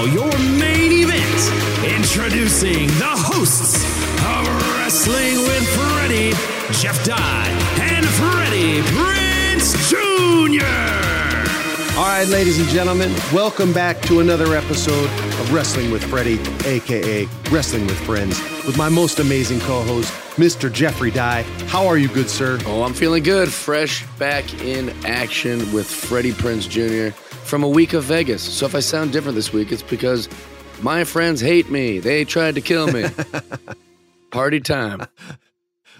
Now, 0.00 0.06
your 0.06 0.38
main 0.58 0.92
event. 0.92 1.94
Introducing 1.94 2.86
the 2.86 3.04
hosts 3.04 3.84
of 4.24 4.46
Wrestling 4.78 5.36
with 5.42 5.68
Freddie, 5.76 6.30
Jeff 6.80 7.04
Dye, 7.04 7.48
and 7.82 8.06
Freddie 8.06 8.80
Prinze 8.96 9.76
Jr. 9.90 10.64
All 11.98 12.06
right, 12.06 12.26
ladies 12.28 12.58
and 12.58 12.66
gentlemen, 12.70 13.12
welcome 13.30 13.74
back 13.74 14.00
to 14.02 14.20
another 14.20 14.54
episode 14.54 15.04
of 15.04 15.52
Wrestling 15.52 15.90
with 15.90 16.02
Freddie, 16.02 16.40
aka 16.64 17.28
Wrestling 17.50 17.86
with 17.86 18.00
Friends, 18.00 18.40
with 18.64 18.78
my 18.78 18.88
most 18.88 19.18
amazing 19.18 19.60
co-host, 19.60 20.10
Mr. 20.36 20.72
Jeffrey 20.72 21.10
Dye. 21.10 21.42
How 21.66 21.86
are 21.86 21.98
you, 21.98 22.08
good 22.08 22.30
sir? 22.30 22.58
Oh, 22.64 22.84
I'm 22.84 22.94
feeling 22.94 23.22
good. 23.22 23.52
Fresh 23.52 24.06
back 24.18 24.62
in 24.62 24.88
action 25.04 25.70
with 25.74 25.86
Freddie 25.86 26.32
Prinze 26.32 26.66
Jr. 26.66 27.14
from 27.44 27.62
a 27.62 27.68
week 27.68 27.92
of 27.92 28.04
Vegas. 28.04 28.42
So 28.42 28.66
if 28.66 28.74
I 28.74 28.80
sound 28.80 29.12
different 29.12 29.34
this 29.34 29.52
week, 29.52 29.72
it's 29.72 29.82
because 29.82 30.28
my 30.82 31.04
friends 31.04 31.40
hate 31.40 31.70
me. 31.70 31.98
They 31.98 32.24
tried 32.24 32.54
to 32.54 32.60
kill 32.60 32.86
me. 32.90 33.06
Party 34.30 34.60
time. 34.60 35.06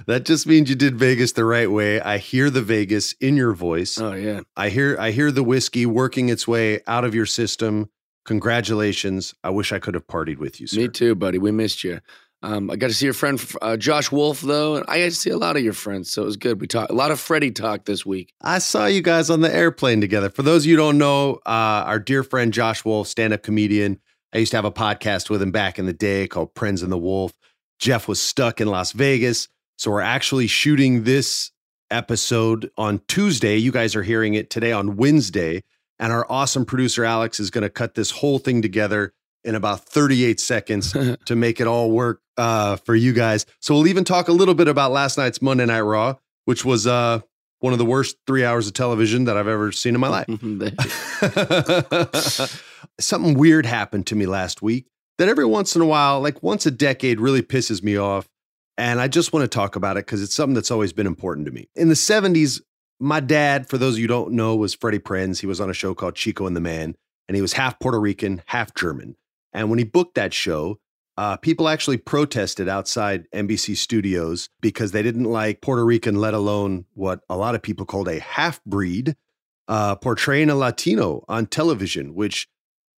That 0.07 0.25
just 0.25 0.47
means 0.47 0.71
you 0.71 0.77
did 0.77 0.97
Vegas 0.97 1.33
the 1.33 1.45
right 1.45 1.71
way. 1.71 2.01
I 2.01 2.19
hear 2.19 2.49
the 2.51 2.63
Vegas 2.63 3.13
in 3.21 3.37
your 3.37 3.53
voice. 3.53 4.01
Oh 4.01 4.15
yeah. 4.15 4.41
I 4.57 4.71
hear 4.71 4.97
I 4.99 5.11
hear 5.11 5.31
the 5.31 5.43
whiskey 5.43 5.85
working 5.87 6.31
its 6.31 6.49
way 6.49 6.81
out 6.87 7.05
of 7.05 7.15
your 7.15 7.27
system. 7.27 7.91
Congratulations. 8.25 9.35
I 9.45 9.51
wish 9.51 9.73
I 9.73 9.79
could 9.79 9.95
have 9.95 10.07
partied 10.07 10.39
with 10.39 10.61
you, 10.61 10.67
sir. 10.67 10.81
Me 10.81 10.89
too, 10.89 11.15
buddy. 11.15 11.39
We 11.39 11.51
missed 11.53 11.85
you. 11.85 12.01
Um, 12.43 12.71
I 12.71 12.77
got 12.77 12.87
to 12.87 12.95
see 12.95 13.05
your 13.05 13.15
friend 13.15 13.43
uh, 13.61 13.77
Josh 13.77 14.11
Wolf 14.11 14.41
though, 14.41 14.77
and 14.77 14.85
I 14.89 15.01
got 15.01 15.05
to 15.07 15.11
see 15.11 15.31
a 15.31 15.37
lot 15.37 15.57
of 15.57 15.63
your 15.63 15.75
friends, 15.75 16.11
so 16.11 16.23
it 16.23 16.27
was 16.27 16.37
good. 16.39 16.61
We 16.61 16.67
talked 16.67 16.91
a 16.91 16.95
lot 16.95 17.11
of 17.11 17.21
Freddie 17.21 17.51
talk 17.51 17.85
this 17.85 18.07
week. 18.07 18.33
I 18.41 18.59
saw 18.61 18.87
you 18.87 19.03
guys 19.03 19.29
on 19.29 19.41
the 19.43 19.55
airplane 19.55 20.01
together. 20.01 20.31
For 20.31 20.43
those 20.43 20.65
of 20.65 20.71
you 20.71 20.77
don't 20.77 20.97
know, 20.97 21.35
uh, 21.47 21.85
our 21.87 21.99
dear 21.99 22.23
friend 22.23 22.53
Josh 22.53 22.85
Wolf, 22.85 23.09
stand-up 23.09 23.43
comedian. 23.43 24.01
I 24.33 24.39
used 24.39 24.53
to 24.53 24.57
have 24.57 24.65
a 24.65 24.73
podcast 24.73 25.29
with 25.29 25.43
him 25.43 25.51
back 25.51 25.79
in 25.79 25.87
the 25.87 25.93
day 25.93 26.29
called 26.29 26.55
Prince 26.55 26.83
and 26.83 26.93
the 26.93 26.99
Wolf. 26.99 27.33
Jeff 27.79 28.09
was 28.09 28.21
stuck 28.21 28.61
in 28.61 28.69
Las 28.69 28.93
Vegas. 28.93 29.49
So 29.77 29.91
we're 29.91 30.01
actually 30.01 30.47
shooting 30.47 31.05
this 31.05 31.51
episode 31.91 32.71
on 32.77 33.01
Tuesday. 33.09 33.57
You 33.57 33.73
guys 33.73 33.97
are 33.97 34.03
hearing 34.03 34.35
it 34.35 34.49
today 34.49 34.73
on 34.73 34.97
Wednesday. 34.97 35.63
And 35.99 36.13
our 36.13 36.27
awesome 36.31 36.65
producer, 36.65 37.05
Alex, 37.05 37.41
is 37.41 37.51
going 37.51 37.63
to 37.63 37.71
cut 37.71 37.95
this 37.95 38.11
whole 38.11 38.39
thing 38.39 38.63
together 38.63 39.13
in 39.45 39.55
about 39.55 39.87
38 39.87 40.41
seconds 40.41 40.93
to 41.25 41.37
make 41.37 41.61
it 41.61 41.67
all 41.67 41.91
work 41.91 42.21
uh, 42.37 42.77
for 42.77 42.95
you 42.95 43.13
guys. 43.13 43.47
So 43.61 43.75
we'll 43.75 43.89
even 43.89 44.05
talk 44.05 44.29
a 44.29 44.33
little 44.33 44.55
bit 44.55 44.69
about 44.69 44.93
last 44.93 45.19
night's 45.19 45.43
Monday 45.43 45.67
Night 45.67 45.81
Raw, 45.81 46.17
which 46.45 46.65
was 46.65 46.87
uh, 46.87 47.21
one 47.61 47.73
of 47.73 47.79
the 47.79 47.85
worst 47.85 48.17
three 48.27 48.45
hours 48.45 48.67
of 48.67 48.73
television 48.73 49.25
that 49.25 49.37
I've 49.37 49.49
ever 49.49 49.73
seen 49.73 49.95
in 49.95 50.01
my 50.01 50.09
life. 50.09 50.27
Something 53.01 53.35
weird 53.35 53.67
happened 53.67 54.07
to 54.09 54.17
me 54.17 54.27
last 54.27 54.63
week 54.63 54.87
that 55.19 55.29
every 55.29 55.45
once 55.45 55.77
in 55.77 55.83
a 55.83 55.87
while, 55.87 56.21
like 56.21 56.43
once 56.43 56.67
a 56.67 56.71
decade, 56.71 57.21
really 57.21 57.43
pisses 57.43 57.83
me 57.83 57.97
off. 57.97 58.29
And 58.79 59.01
I 59.01 59.09
just 59.09 59.35
want 59.35 59.45
to 59.45 59.49
talk 59.49 59.77
about 59.77 59.99
it 59.99 60.07
because 60.07 60.23
it's 60.23 60.35
something 60.35 60.55
that's 60.55 60.71
always 60.71 60.95
been 60.95 61.07
important 61.07 61.47
to 61.47 61.53
me. 61.53 61.69
In 61.77 61.89
the 61.89 61.95
70s, 61.95 62.63
my 62.99 63.21
dad, 63.21 63.69
for 63.69 63.77
those 63.77 63.95
of 63.95 63.99
you 63.99 64.05
who 64.05 64.09
don't 64.09 64.33
know, 64.33 64.57
was 64.57 64.75
Freddie 64.75 64.99
Prinze. 64.99 65.41
He 65.41 65.47
was 65.47 65.61
on 65.61 65.69
a 65.69 65.75
show 65.75 65.95
called 65.95 66.15
Chico 66.15 66.47
and 66.47 66.57
the 66.57 66.61
Man, 66.61 66.97
and 67.29 67.37
he 67.37 67.43
was 67.43 67.53
half 67.53 67.79
Puerto 67.79 68.01
Rican, 68.01 68.43
half 68.47 68.75
German. 68.75 69.17
And 69.53 69.69
when 69.69 69.79
he 69.79 69.85
booked 69.85 70.15
that 70.15 70.33
show, 70.33 70.79
uh, 71.17 71.37
people 71.37 71.69
actually 71.69 71.99
protested 71.99 72.69
outside 72.69 73.27
NBC 73.35 73.77
studios 73.77 74.49
because 74.61 74.93
they 74.93 75.03
didn't 75.03 75.25
like 75.25 75.61
Puerto 75.61 75.85
Rican, 75.85 76.15
let 76.17 76.35
alone 76.35 76.87
what 76.95 77.21
a 77.29 77.37
lot 77.37 77.55
of 77.55 77.63
people 77.63 77.85
called 77.85 78.09
a 78.09 78.21
half 78.21 78.63
breed, 78.65 79.17
uh, 79.69 79.97
portraying 79.97 80.51
a 80.51 80.55
Latino 80.55 81.25
on 81.29 81.47
television, 81.47 82.15
which 82.15 82.49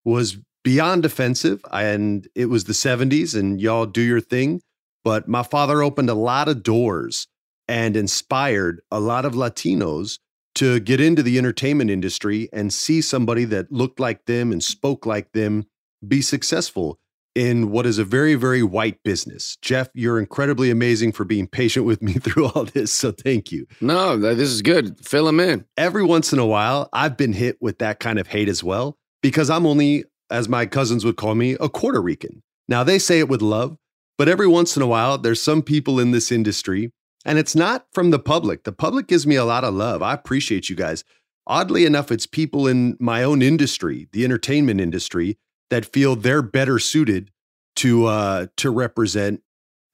was 0.04 0.38
beyond 0.62 1.04
offensive. 1.04 1.64
And 1.72 2.28
it 2.34 2.46
was 2.46 2.64
the 2.64 2.74
70s, 2.74 3.38
and 3.38 3.60
y'all 3.60 3.86
do 3.86 4.02
your 4.02 4.20
thing. 4.20 4.62
But 5.04 5.26
my 5.26 5.42
father 5.42 5.82
opened 5.82 6.10
a 6.10 6.14
lot 6.14 6.48
of 6.48 6.62
doors 6.62 7.26
and 7.66 7.96
inspired 7.96 8.82
a 8.90 9.00
lot 9.00 9.24
of 9.24 9.34
Latinos 9.34 10.18
to 10.54 10.80
get 10.80 11.00
into 11.00 11.22
the 11.22 11.38
entertainment 11.38 11.90
industry 11.90 12.48
and 12.52 12.72
see 12.72 13.00
somebody 13.00 13.44
that 13.46 13.72
looked 13.72 13.98
like 13.98 14.26
them 14.26 14.52
and 14.52 14.62
spoke 14.62 15.06
like 15.06 15.32
them 15.32 15.66
be 16.06 16.22
successful 16.22 16.98
in 17.34 17.70
what 17.70 17.86
is 17.86 17.98
a 17.98 18.04
very, 18.04 18.34
very 18.34 18.62
white 18.62 19.02
business. 19.02 19.56
Jeff, 19.62 19.88
you're 19.94 20.18
incredibly 20.18 20.70
amazing 20.70 21.12
for 21.12 21.24
being 21.24 21.46
patient 21.46 21.86
with 21.86 22.02
me 22.02 22.12
through 22.20 22.46
all 22.48 22.64
this. 22.64 22.92
So 22.92 23.12
thank 23.12 23.50
you. 23.50 23.66
No, 23.80 24.18
this 24.18 24.50
is 24.50 24.62
good. 24.62 25.04
Fill 25.04 25.26
them 25.26 25.40
in. 25.40 25.64
Every 25.76 26.04
once 26.04 26.32
in 26.32 26.38
a 26.38 26.46
while, 26.46 26.88
I've 26.92 27.16
been 27.16 27.32
hit 27.32 27.56
with 27.60 27.78
that 27.78 28.00
kind 28.00 28.18
of 28.18 28.26
hate 28.26 28.48
as 28.48 28.62
well 28.62 28.98
because 29.22 29.48
I'm 29.48 29.66
only, 29.66 30.04
as 30.30 30.48
my 30.48 30.66
cousins 30.66 31.04
would 31.04 31.16
call 31.16 31.34
me, 31.34 31.56
a 31.60 31.68
Puerto 31.68 32.00
Rican. 32.00 32.42
Now, 32.68 32.84
they 32.84 32.98
say 32.98 33.18
it 33.18 33.28
with 33.28 33.42
love, 33.42 33.76
but 34.18 34.28
every 34.28 34.46
once 34.46 34.76
in 34.76 34.82
a 34.82 34.86
while, 34.86 35.18
there's 35.18 35.42
some 35.42 35.62
people 35.62 35.98
in 35.98 36.10
this 36.10 36.30
industry, 36.30 36.92
and 37.24 37.38
it's 37.38 37.56
not 37.56 37.86
from 37.92 38.10
the 38.10 38.18
public. 38.18 38.64
The 38.64 38.72
public 38.72 39.06
gives 39.06 39.26
me 39.26 39.36
a 39.36 39.44
lot 39.44 39.64
of 39.64 39.74
love. 39.74 40.02
I 40.02 40.14
appreciate 40.14 40.68
you 40.68 40.76
guys. 40.76 41.02
oddly 41.46 41.84
enough, 41.84 42.12
it's 42.12 42.26
people 42.26 42.66
in 42.68 42.96
my 43.00 43.22
own 43.24 43.42
industry, 43.42 44.08
the 44.12 44.24
entertainment 44.24 44.80
industry, 44.80 45.38
that 45.72 45.86
feel 45.86 46.14
they're 46.14 46.42
better 46.42 46.78
suited 46.78 47.30
to 47.76 48.04
uh, 48.04 48.46
to 48.58 48.70
represent 48.70 49.40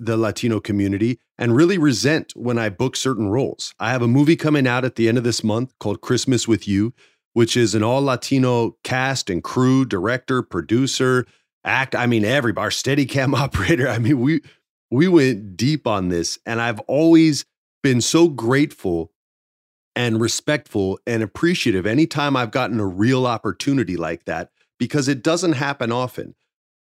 the 0.00 0.16
Latino 0.16 0.58
community 0.58 1.20
and 1.38 1.54
really 1.54 1.78
resent 1.78 2.32
when 2.34 2.58
I 2.58 2.68
book 2.68 2.96
certain 2.96 3.28
roles. 3.28 3.74
I 3.78 3.92
have 3.92 4.02
a 4.02 4.08
movie 4.08 4.34
coming 4.34 4.66
out 4.66 4.84
at 4.84 4.96
the 4.96 5.08
end 5.08 5.18
of 5.18 5.24
this 5.24 5.44
month 5.44 5.72
called 5.78 6.00
Christmas 6.00 6.48
with 6.48 6.66
You, 6.66 6.94
which 7.32 7.56
is 7.56 7.76
an 7.76 7.84
all 7.84 8.02
Latino 8.02 8.76
cast 8.82 9.30
and 9.30 9.42
crew, 9.42 9.84
director, 9.84 10.42
producer, 10.42 11.26
act. 11.62 11.94
I 11.94 12.06
mean, 12.06 12.24
everybody, 12.24 12.64
our 12.64 12.72
steady 12.72 13.06
cam 13.06 13.32
operator. 13.36 13.88
I 13.88 13.98
mean, 13.98 14.18
we 14.18 14.40
we 14.90 15.06
went 15.06 15.56
deep 15.56 15.86
on 15.86 16.08
this, 16.08 16.40
and 16.44 16.60
I've 16.60 16.80
always 16.80 17.44
been 17.84 18.00
so 18.00 18.26
grateful 18.26 19.12
and 19.94 20.20
respectful 20.20 20.98
and 21.06 21.22
appreciative 21.22 21.86
anytime 21.86 22.36
I've 22.36 22.50
gotten 22.50 22.80
a 22.80 22.86
real 22.86 23.28
opportunity 23.28 23.96
like 23.96 24.24
that 24.24 24.50
because 24.78 25.08
it 25.08 25.22
doesn't 25.22 25.52
happen 25.54 25.92
often. 25.92 26.34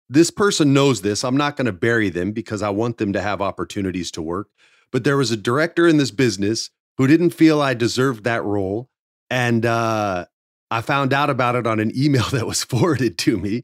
This 0.09 0.31
person 0.31 0.73
knows 0.73 1.01
this. 1.01 1.23
I'm 1.23 1.38
not 1.38 1.57
going 1.57 1.65
to 1.65 1.73
bury 1.73 2.09
them 2.09 2.31
because 2.31 2.61
I 2.61 2.69
want 2.69 2.97
them 2.97 3.13
to 3.13 3.21
have 3.21 3.41
opportunities 3.41 4.11
to 4.11 4.21
work. 4.21 4.49
But 4.91 5.03
there 5.03 5.17
was 5.17 5.31
a 5.31 5.38
director 5.38 5.88
in 5.88 5.97
this 5.97 6.11
business 6.11 6.69
who 6.97 7.07
didn't 7.07 7.31
feel 7.31 7.61
I 7.61 7.73
deserved 7.73 8.23
that 8.23 8.44
role. 8.44 8.89
And 9.29 9.65
uh, 9.65 10.25
I 10.71 10.81
found 10.81 11.13
out 11.13 11.29
about 11.29 11.55
it 11.55 11.67
on 11.67 11.79
an 11.79 11.91
email 11.95 12.23
that 12.31 12.47
was 12.47 12.63
forwarded 12.63 13.17
to 13.19 13.38
me. 13.38 13.63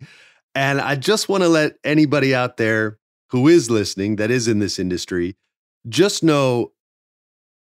And 0.56 0.81
I 0.81 0.95
just 0.95 1.29
want 1.29 1.44
to 1.44 1.50
let 1.50 1.77
anybody 1.83 2.36
out 2.36 2.57
there 2.57 3.00
who 3.29 3.47
is 3.47 3.69
listening 3.69 4.18
that 4.18 4.29
is 4.29 4.47
in 4.47 4.59
this 4.59 4.77
industry 4.77 5.36
just 5.89 6.24
know 6.24 6.71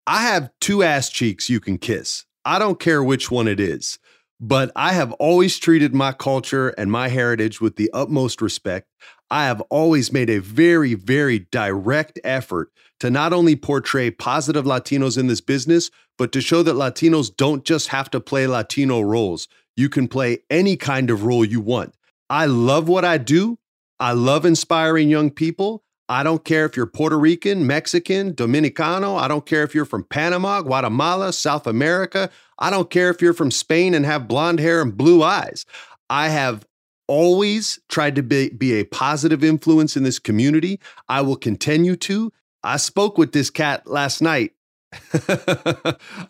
I 0.07 0.23
have 0.23 0.51
two 0.61 0.83
ass 0.83 1.11
cheeks 1.11 1.51
you 1.51 1.61
can 1.61 1.79
kiss. 1.79 2.25
I 2.45 2.59
don't 2.59 2.81
care 2.81 3.05
which 3.05 3.31
one 3.31 3.47
it 3.47 3.61
is, 3.61 3.99
but 4.41 4.73
I 4.75 4.95
have 4.95 5.13
always 5.13 5.59
treated 5.59 5.95
my 5.95 6.13
culture 6.13 6.71
and 6.71 6.91
my 6.91 7.09
heritage 7.09 7.61
with 7.61 7.77
the 7.77 7.91
utmost 7.93 8.41
respect. 8.41 8.89
I 9.31 9.45
have 9.45 9.61
always 9.69 10.13
made 10.13 10.31
a 10.31 10.39
very, 10.39 10.95
very 10.95 11.41
direct 11.51 12.19
effort 12.25 12.73
to 12.99 13.11
not 13.11 13.33
only 13.33 13.55
portray 13.55 14.11
positive 14.11 14.65
Latinos 14.65 15.19
in 15.19 15.27
this 15.27 15.41
business, 15.41 15.91
but 16.19 16.33
to 16.33 16.41
show 16.41 16.63
that 16.63 16.75
Latinos 16.75 17.35
don't 17.35 17.65
just 17.65 17.89
have 17.89 18.11
to 18.11 18.21
play 18.21 18.47
Latino 18.47 19.01
roles. 19.01 19.47
You 19.77 19.89
can 19.89 20.09
play 20.09 20.39
any 20.51 20.77
kind 20.77 21.11
of 21.11 21.23
role 21.25 21.45
you 21.45 21.61
want. 21.61 21.95
I 22.29 22.47
love 22.47 22.89
what 22.89 23.05
I 23.05 23.19
do. 23.19 23.59
I 23.99 24.13
love 24.13 24.45
inspiring 24.45 25.11
young 25.11 25.31
people. 25.31 25.85
I 26.09 26.25
don't 26.25 26.45
care 26.45 26.65
if 26.65 26.77
you're 26.77 26.87
Puerto 26.87 27.17
Rican, 27.17 27.69
Mexican, 27.69 28.35
Dominicano. 28.35 29.17
I 29.17 29.29
don't 29.29 29.47
care 29.47 29.63
if 29.63 29.77
you're 29.77 29.85
from 29.85 30.03
Panama, 30.03 30.61
Guatemala, 30.61 31.33
South 31.33 31.69
America. 31.69 32.31
I 32.61 32.71
don't 32.71 32.91
care 32.91 33.11
if 33.11 33.23
you're 33.23 33.33
from 33.33 33.51
Spain 33.51 33.95
and 33.95 34.05
have 34.05 34.29
blonde 34.29 34.61
hair 34.61 34.83
and 34.83 34.97
blue 34.97 35.23
eyes. 35.23 35.65
I 36.09 36.29
have 36.29 36.67
always 37.09 37.81
tried 37.89 38.15
to 38.17 38.23
be, 38.23 38.51
be 38.51 38.75
a 38.75 38.85
positive 38.85 39.43
influence 39.43 39.97
in 39.97 40.05
this 40.05 40.19
community. 40.19 40.79
I 41.09 41.23
will 41.23 41.37
continue 41.37 41.97
to. 41.97 42.33
I 42.63 42.77
spoke 42.77 43.19
with 43.19 43.33
this 43.33 43.51
cat 43.51 43.87
last 43.87 44.21
night. 44.21 44.53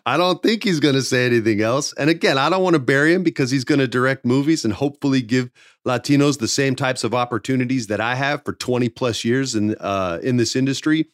I 0.05 0.17
don't 0.17 0.41
think 0.43 0.63
he's 0.63 0.79
going 0.79 0.95
to 0.95 1.01
say 1.01 1.25
anything 1.25 1.61
else. 1.61 1.93
And 1.93 2.09
again, 2.09 2.37
I 2.37 2.49
don't 2.49 2.63
want 2.63 2.75
to 2.75 2.79
bury 2.79 3.13
him 3.13 3.23
because 3.23 3.49
he's 3.51 3.63
going 3.63 3.79
to 3.79 3.87
direct 3.87 4.25
movies 4.25 4.63
and 4.63 4.73
hopefully 4.73 5.21
give 5.21 5.49
Latinos 5.85 6.39
the 6.39 6.47
same 6.47 6.75
types 6.75 7.03
of 7.03 7.13
opportunities 7.13 7.87
that 7.87 7.99
I 7.99 8.15
have 8.15 8.45
for 8.45 8.53
20 8.53 8.89
plus 8.89 9.25
years 9.25 9.55
in 9.55 9.75
uh, 9.75 10.19
in 10.21 10.37
this 10.37 10.55
industry. 10.55 11.07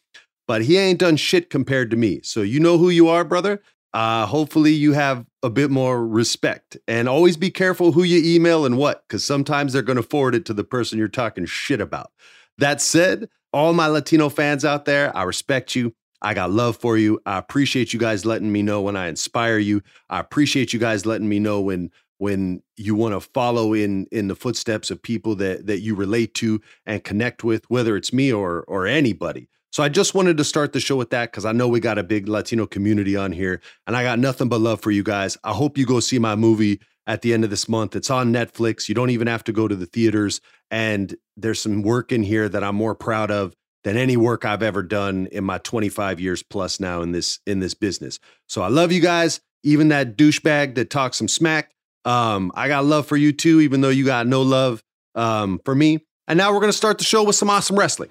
But 0.46 0.62
he 0.62 0.78
ain't 0.78 0.98
done 0.98 1.16
shit 1.16 1.50
compared 1.50 1.90
to 1.90 1.96
me. 1.96 2.20
So 2.22 2.42
you 2.42 2.60
know 2.60 2.78
who 2.78 2.90
you 2.90 3.08
are, 3.08 3.24
brother. 3.24 3.62
Uh, 3.94 4.26
hopefully 4.26 4.72
you 4.72 4.92
have 4.92 5.24
a 5.42 5.50
bit 5.50 5.70
more 5.70 6.06
respect 6.06 6.76
and 6.86 7.08
always 7.08 7.36
be 7.36 7.50
careful 7.50 7.92
who 7.92 8.02
you 8.02 8.34
email 8.34 8.66
and 8.66 8.76
what, 8.76 9.02
because 9.06 9.24
sometimes 9.24 9.72
they're 9.72 9.82
going 9.82 9.96
to 9.96 10.02
forward 10.02 10.34
it 10.34 10.44
to 10.44 10.54
the 10.54 10.64
person 10.64 10.98
you're 10.98 11.08
talking 11.08 11.46
shit 11.46 11.80
about. 11.80 12.10
That 12.58 12.82
said, 12.82 13.28
all 13.52 13.72
my 13.72 13.86
Latino 13.86 14.28
fans 14.28 14.64
out 14.64 14.84
there, 14.84 15.16
I 15.16 15.22
respect 15.22 15.74
you. 15.74 15.94
I 16.20 16.34
got 16.34 16.50
love 16.50 16.76
for 16.76 16.98
you. 16.98 17.20
I 17.24 17.38
appreciate 17.38 17.92
you 17.92 18.00
guys 18.00 18.24
letting 18.24 18.52
me 18.52 18.62
know 18.62 18.82
when 18.82 18.96
I 18.96 19.08
inspire 19.08 19.58
you. 19.58 19.82
I 20.10 20.18
appreciate 20.18 20.72
you 20.72 20.80
guys 20.80 21.06
letting 21.06 21.28
me 21.28 21.38
know 21.38 21.60
when 21.60 21.90
when 22.18 22.60
you 22.76 22.96
want 22.96 23.14
to 23.14 23.20
follow 23.20 23.72
in 23.72 24.06
in 24.10 24.26
the 24.26 24.34
footsteps 24.34 24.90
of 24.90 25.00
people 25.00 25.36
that 25.36 25.66
that 25.66 25.80
you 25.80 25.94
relate 25.94 26.34
to 26.34 26.60
and 26.84 27.04
connect 27.04 27.44
with 27.44 27.64
whether 27.70 27.96
it's 27.96 28.12
me 28.12 28.32
or 28.32 28.64
or 28.66 28.86
anybody 28.86 29.48
so 29.70 29.82
i 29.82 29.88
just 29.88 30.14
wanted 30.14 30.36
to 30.36 30.44
start 30.44 30.72
the 30.72 30.80
show 30.80 30.96
with 30.96 31.10
that 31.10 31.30
because 31.30 31.44
i 31.44 31.52
know 31.52 31.68
we 31.68 31.80
got 31.80 31.98
a 31.98 32.02
big 32.02 32.28
latino 32.28 32.66
community 32.66 33.16
on 33.16 33.32
here 33.32 33.60
and 33.86 33.96
i 33.96 34.02
got 34.02 34.18
nothing 34.18 34.48
but 34.48 34.60
love 34.60 34.80
for 34.80 34.90
you 34.90 35.02
guys. 35.02 35.36
I 35.44 35.52
hope 35.52 35.78
you 35.78 35.86
go 35.86 36.00
see 36.00 36.18
my 36.18 36.36
movie 36.36 36.80
at 37.06 37.22
the 37.22 37.32
end 37.32 37.42
of 37.42 37.48
this 37.48 37.68
month. 37.70 37.96
It's 37.96 38.10
on 38.10 38.32
netflix. 38.32 38.88
You 38.88 38.94
don't 38.94 39.10
even 39.10 39.26
have 39.26 39.44
to 39.44 39.52
go 39.52 39.68
to 39.68 39.76
the 39.76 39.86
theaters 39.86 40.40
and 40.70 41.14
there's 41.36 41.60
some 41.60 41.82
work 41.82 42.12
in 42.12 42.22
here 42.22 42.48
that 42.48 42.62
i'm 42.64 42.76
more 42.76 42.94
proud 42.94 43.30
of 43.30 43.54
than 43.84 43.96
any 43.96 44.16
work 44.16 44.44
i've 44.44 44.62
ever 44.62 44.82
done 44.82 45.28
in 45.32 45.44
my 45.44 45.58
25 45.58 46.20
years 46.20 46.42
plus 46.42 46.80
now 46.80 47.02
in 47.02 47.12
this 47.12 47.40
in 47.46 47.60
this 47.60 47.74
business. 47.74 48.18
So 48.46 48.62
i 48.62 48.68
love 48.68 48.92
you 48.92 49.00
guys. 49.00 49.40
Even 49.64 49.88
that 49.88 50.16
douchebag 50.16 50.76
that 50.76 50.88
talks 50.88 51.16
some 51.16 51.26
smack 51.26 51.72
um, 52.08 52.52
I 52.54 52.68
got 52.68 52.86
love 52.86 53.06
for 53.06 53.16
you 53.16 53.32
too, 53.32 53.60
even 53.60 53.82
though 53.82 53.90
you 53.90 54.04
got 54.04 54.26
no 54.26 54.40
love 54.40 54.82
um, 55.14 55.60
for 55.64 55.74
me. 55.74 56.06
And 56.26 56.38
now 56.38 56.52
we're 56.52 56.60
to 56.60 56.72
start 56.72 56.98
the 56.98 57.04
show 57.04 57.22
with 57.22 57.36
some 57.36 57.50
awesome 57.50 57.78
wrestling. 57.78 58.08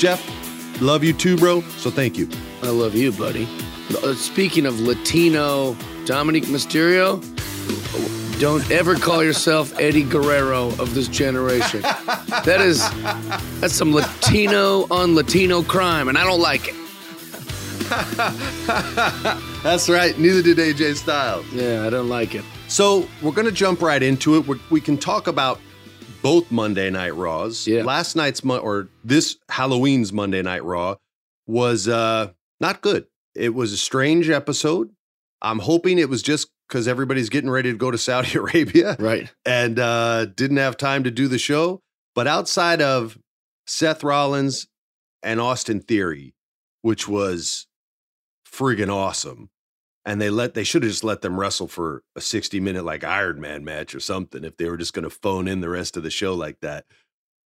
Jeff, 0.00 0.80
love 0.80 1.04
you 1.04 1.12
too, 1.12 1.36
bro. 1.36 1.60
So 1.60 1.90
thank 1.90 2.16
you. 2.16 2.26
I 2.62 2.70
love 2.70 2.94
you, 2.94 3.12
buddy. 3.12 3.46
Uh, 4.02 4.14
Speaking 4.14 4.64
of 4.64 4.80
Latino, 4.80 5.74
Dominik 6.06 6.44
Mysterio, 6.46 7.20
don't 8.40 8.70
ever 8.70 8.94
call 8.94 9.22
yourself 9.22 9.78
Eddie 9.78 10.04
Guerrero 10.04 10.68
of 10.68 10.94
this 10.94 11.06
generation. 11.06 11.82
That 11.82 12.62
is, 12.62 12.80
that's 13.60 13.74
some 13.74 13.92
Latino 13.92 14.86
on 14.90 15.14
Latino 15.14 15.62
crime, 15.62 16.08
and 16.08 16.16
I 16.16 16.24
don't 16.24 16.40
like 16.40 16.68
it. 16.68 16.74
That's 19.62 19.90
right. 19.90 20.18
Neither 20.18 20.40
did 20.40 20.56
AJ 20.56 20.96
Styles. 20.96 21.44
Yeah, 21.52 21.84
I 21.86 21.90
don't 21.90 22.08
like 22.08 22.34
it. 22.34 22.44
So 22.68 23.06
we're 23.20 23.32
going 23.32 23.48
to 23.48 23.52
jump 23.52 23.82
right 23.82 24.02
into 24.02 24.36
it. 24.36 24.46
We're, 24.46 24.60
we 24.70 24.80
can 24.80 24.96
talk 24.96 25.26
about 25.26 25.60
both 26.22 26.50
Monday 26.50 26.90
Night 26.90 27.14
Raws. 27.14 27.66
Yeah. 27.66 27.82
Last 27.84 28.16
night's 28.16 28.44
Mo- 28.44 28.58
or 28.58 28.88
this 29.04 29.36
Halloween's 29.48 30.12
Monday 30.12 30.42
Night 30.42 30.64
Raw 30.64 30.96
was 31.46 31.88
uh, 31.88 32.30
not 32.60 32.80
good. 32.82 33.06
It 33.34 33.54
was 33.54 33.72
a 33.72 33.76
strange 33.76 34.28
episode. 34.28 34.90
I'm 35.42 35.58
hoping 35.60 35.98
it 35.98 36.08
was 36.08 36.22
just 36.22 36.48
because 36.68 36.86
everybody's 36.86 37.28
getting 37.30 37.50
ready 37.50 37.70
to 37.72 37.76
go 37.78 37.90
to 37.90 37.98
Saudi 37.98 38.34
Arabia 38.38 38.96
Right. 38.98 39.32
and 39.44 39.78
uh, 39.78 40.26
didn't 40.26 40.58
have 40.58 40.76
time 40.76 41.04
to 41.04 41.10
do 41.10 41.28
the 41.28 41.38
show. 41.38 41.80
But 42.14 42.26
outside 42.26 42.82
of 42.82 43.18
Seth 43.66 44.02
Rollins 44.04 44.66
and 45.22 45.40
Austin 45.40 45.80
Theory, 45.80 46.34
which 46.82 47.08
was 47.08 47.66
friggin' 48.50 48.92
awesome, 48.92 49.50
and 50.04 50.20
they 50.20 50.30
let 50.30 50.54
they 50.54 50.64
should 50.64 50.82
have 50.82 50.92
just 50.92 51.04
let 51.04 51.20
them 51.20 51.38
wrestle 51.38 51.68
for 51.68 52.02
a 52.16 52.20
60 52.20 52.60
minute 52.60 52.84
like 52.84 53.04
Iron 53.04 53.40
Man 53.40 53.64
match 53.64 53.94
or 53.94 54.00
something 54.00 54.44
if 54.44 54.56
they 54.56 54.68
were 54.68 54.76
just 54.76 54.94
going 54.94 55.04
to 55.04 55.10
phone 55.10 55.46
in 55.46 55.60
the 55.60 55.68
rest 55.68 55.96
of 55.96 56.02
the 56.02 56.10
show 56.10 56.34
like 56.34 56.60
that. 56.60 56.84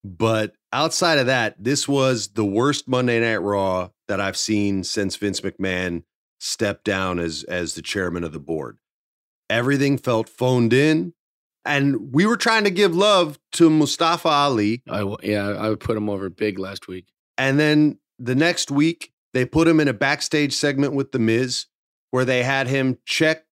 But 0.05 0.55
outside 0.73 1.19
of 1.19 1.27
that, 1.27 1.57
this 1.59 1.89
was 1.89 2.29
the 2.29 2.45
worst 2.45 2.87
Monday 2.87 3.21
Night 3.21 3.39
Raw 3.43 3.89
that 4.07 4.21
I've 4.21 4.37
seen 4.37 4.85
since 4.85 5.17
Vince 5.17 5.41
McMahon 5.41 6.05
stepped 6.39 6.85
down 6.85 7.19
as 7.19 7.43
as 7.45 7.75
the 7.75 7.83
chairman 7.83 8.23
of 8.23 8.33
the 8.33 8.41
board. 8.41 8.79
Everything 9.49 9.99
felt 9.99 10.29
phoned 10.29 10.73
in, 10.73 11.15
and 11.65 12.13
we 12.13 12.27
were 12.27 12.37
trying 12.37 12.65
to 12.65 12.71
give 12.71 12.95
love 12.95 13.39
to 13.53 13.71
Mustafa 13.71 14.29
Ali, 14.29 14.83
I 14.89 15.03
yeah, 15.23 15.49
I 15.49 15.71
would 15.71 15.81
put 15.81 15.97
him 15.97 16.09
over 16.11 16.29
big 16.29 16.59
last 16.59 16.87
week. 16.87 17.07
and 17.39 17.59
then 17.59 17.99
the 18.19 18.35
next 18.35 18.71
week 18.71 19.11
they 19.33 19.45
put 19.45 19.67
him 19.67 19.81
in 19.81 19.89
a 19.89 19.93
backstage 19.93 20.53
segment 20.53 20.93
with 20.95 21.13
the 21.13 21.19
Miz, 21.19 21.67
where 22.15 22.25
they 22.25 22.45
had 22.45 22.69
him 22.69 22.97
check 23.05 23.45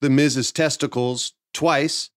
the 0.00 0.08
Miz's 0.08 0.50
testicles 0.50 1.34
twice 1.52 2.08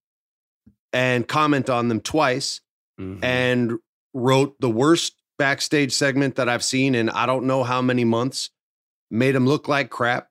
and 0.93 1.27
comment 1.27 1.69
on 1.69 1.89
them 1.89 1.99
twice 1.99 2.61
Mhm. 2.97 3.19
and 3.21 3.73
wrote 4.13 4.55
the 4.61 4.69
worst 4.69 5.15
backstage 5.37 5.91
segment 5.91 6.35
that 6.37 6.47
I've 6.47 6.63
seen 6.63 6.95
in 6.95 7.09
I 7.09 7.25
don't 7.25 7.43
know 7.45 7.63
how 7.65 7.81
many 7.81 8.05
months. 8.05 8.49
Made 9.11 9.35
him 9.35 9.45
look 9.45 9.67
like 9.67 9.89
crap. 9.89 10.29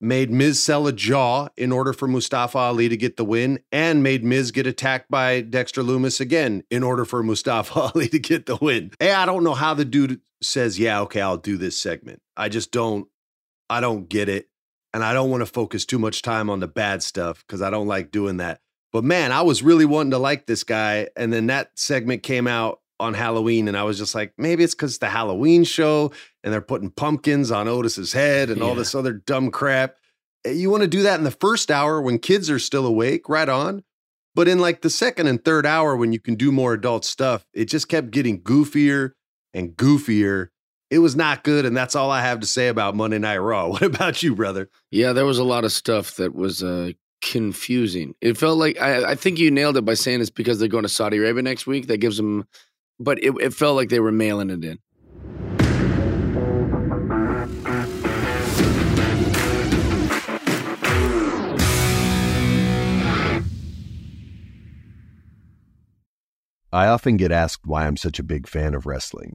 Made 0.00 0.32
Miz 0.32 0.60
sell 0.60 0.88
a 0.88 0.92
jaw 0.92 1.46
in 1.56 1.70
order 1.70 1.92
for 1.92 2.08
Mustafa 2.08 2.58
Ali 2.58 2.88
to 2.88 2.96
get 2.96 3.16
the 3.16 3.24
win, 3.24 3.60
and 3.70 4.02
made 4.02 4.24
Miz 4.24 4.50
get 4.50 4.66
attacked 4.66 5.08
by 5.08 5.42
Dexter 5.42 5.82
Lumis 5.84 6.20
again 6.20 6.64
in 6.70 6.82
order 6.82 7.04
for 7.04 7.22
Mustafa 7.22 7.72
Ali 7.94 8.08
to 8.08 8.18
get 8.18 8.46
the 8.46 8.56
win. 8.56 8.90
Hey, 8.98 9.12
I 9.12 9.26
don't 9.26 9.44
know 9.44 9.54
how 9.54 9.74
the 9.74 9.84
dude 9.84 10.20
says, 10.42 10.76
"Yeah, 10.76 11.02
okay, 11.02 11.20
I'll 11.20 11.36
do 11.36 11.56
this 11.56 11.80
segment." 11.80 12.20
I 12.36 12.48
just 12.48 12.72
don't. 12.72 13.06
I 13.70 13.80
don't 13.80 14.08
get 14.08 14.28
it, 14.28 14.48
and 14.92 15.04
I 15.04 15.12
don't 15.12 15.30
want 15.30 15.42
to 15.42 15.46
focus 15.46 15.84
too 15.84 15.98
much 15.98 16.22
time 16.22 16.48
on 16.50 16.60
the 16.60 16.68
bad 16.68 17.02
stuff 17.02 17.44
because 17.46 17.62
I 17.62 17.70
don't 17.70 17.86
like 17.86 18.10
doing 18.10 18.38
that. 18.38 18.60
But 18.92 19.04
man, 19.04 19.32
I 19.32 19.42
was 19.42 19.62
really 19.62 19.84
wanting 19.84 20.12
to 20.12 20.18
like 20.18 20.46
this 20.46 20.64
guy. 20.64 21.08
And 21.16 21.32
then 21.32 21.46
that 21.48 21.70
segment 21.76 22.22
came 22.22 22.46
out 22.46 22.80
on 23.00 23.14
Halloween, 23.14 23.68
and 23.68 23.76
I 23.76 23.84
was 23.84 23.98
just 23.98 24.14
like, 24.14 24.32
maybe 24.38 24.64
it's 24.64 24.74
because 24.74 24.98
the 24.98 25.08
Halloween 25.08 25.62
show 25.62 26.10
and 26.42 26.52
they're 26.52 26.60
putting 26.60 26.90
pumpkins 26.90 27.50
on 27.50 27.68
Otis's 27.68 28.12
head 28.12 28.50
and 28.50 28.62
all 28.62 28.74
this 28.74 28.94
other 28.94 29.12
dumb 29.12 29.50
crap. 29.50 29.96
Eh, 30.44 30.52
you 30.52 30.70
want 30.70 30.82
to 30.82 30.88
do 30.88 31.02
that 31.02 31.18
in 31.18 31.24
the 31.24 31.30
first 31.30 31.70
hour 31.70 32.00
when 32.00 32.18
kids 32.18 32.50
are 32.50 32.58
still 32.58 32.86
awake, 32.86 33.28
right 33.28 33.48
on. 33.48 33.84
But 34.34 34.48
in 34.48 34.58
like 34.58 34.82
the 34.82 34.90
second 34.90 35.26
and 35.26 35.44
third 35.44 35.66
hour 35.66 35.96
when 35.96 36.12
you 36.12 36.20
can 36.20 36.34
do 36.34 36.50
more 36.50 36.72
adult 36.72 37.04
stuff, 37.04 37.46
it 37.52 37.66
just 37.66 37.88
kept 37.88 38.10
getting 38.10 38.40
goofier 38.40 39.12
and 39.54 39.76
goofier. 39.76 40.48
It 40.90 41.00
was 41.00 41.14
not 41.14 41.44
good, 41.44 41.66
and 41.66 41.76
that's 41.76 41.94
all 41.94 42.10
I 42.10 42.22
have 42.22 42.40
to 42.40 42.46
say 42.46 42.68
about 42.68 42.96
Monday 42.96 43.18
Night 43.18 43.36
Raw. 43.36 43.68
What 43.78 43.82
about 43.82 44.22
you, 44.22 44.34
brother? 44.34 44.70
Yeah, 44.90 45.12
there 45.12 45.26
was 45.26 45.38
a 45.38 45.44
lot 45.44 45.64
of 45.64 45.72
stuff 45.72 46.16
that 46.16 46.34
was 46.34 46.62
uh, 46.62 46.92
confusing. 47.20 48.14
It 48.22 48.38
felt 48.38 48.58
like 48.58 48.80
I, 48.80 49.10
I 49.10 49.14
think 49.14 49.38
you 49.38 49.50
nailed 49.50 49.76
it 49.76 49.84
by 49.84 49.94
saying 49.94 50.22
it's 50.22 50.30
because 50.30 50.58
they're 50.58 50.68
going 50.68 50.84
to 50.84 50.88
Saudi 50.88 51.18
Arabia 51.18 51.42
next 51.42 51.66
week. 51.66 51.88
That 51.88 51.98
gives 51.98 52.16
them, 52.16 52.46
but 52.98 53.22
it, 53.22 53.34
it 53.40 53.52
felt 53.52 53.76
like 53.76 53.90
they 53.90 54.00
were 54.00 54.12
mailing 54.12 54.48
it 54.48 54.64
in. 54.64 54.78
I 66.70 66.86
often 66.86 67.16
get 67.16 67.32
asked 67.32 67.66
why 67.66 67.86
I'm 67.86 67.96
such 67.96 68.18
a 68.18 68.22
big 68.22 68.46
fan 68.46 68.74
of 68.74 68.86
wrestling, 68.86 69.34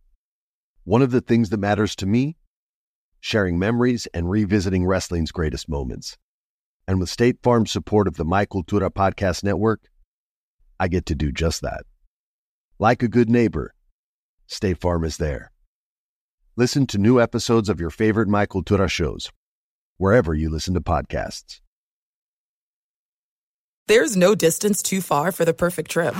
One 0.83 1.01
of 1.01 1.11
the 1.11 1.21
things 1.21 1.49
that 1.49 1.59
matters 1.59 1.95
to 1.97 2.05
me 2.05 2.37
sharing 3.21 3.57
memories 3.57 4.07
and 4.13 4.29
revisiting 4.29 4.85
wrestling's 4.85 5.31
greatest 5.31 5.69
moments. 5.69 6.17
And 6.87 6.99
with 6.99 7.09
State 7.09 7.37
Farm's 7.43 7.71
support 7.71 8.07
of 8.07 8.17
the 8.17 8.25
My 8.25 8.45
Cultura 8.45 8.89
Podcast 8.89 9.43
Network, 9.43 9.81
I 10.79 10.87
get 10.87 11.05
to 11.05 11.15
do 11.15 11.31
just 11.31 11.61
that. 11.61 11.83
Like 12.79 13.03
a 13.03 13.07
good 13.07 13.29
neighbor, 13.29 13.75
State 14.47 14.81
Farm 14.81 15.03
is 15.03 15.17
there. 15.17 15.51
Listen 16.57 16.87
to 16.87 16.97
new 16.97 17.21
episodes 17.21 17.69
of 17.69 17.79
your 17.79 17.91
favorite 17.91 18.27
My 18.27 18.47
Cultura 18.47 18.89
shows, 18.89 19.31
wherever 19.97 20.33
you 20.33 20.49
listen 20.49 20.73
to 20.73 20.81
podcasts. 20.81 21.61
There's 23.87 24.17
no 24.17 24.33
distance 24.35 24.81
too 24.81 25.01
far 25.01 25.31
for 25.31 25.45
the 25.45 25.53
perfect 25.53 25.91
trip. 25.91 26.15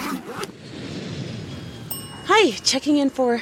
Hi, 2.25 2.51
checking 2.63 2.97
in 2.97 3.09
for. 3.09 3.41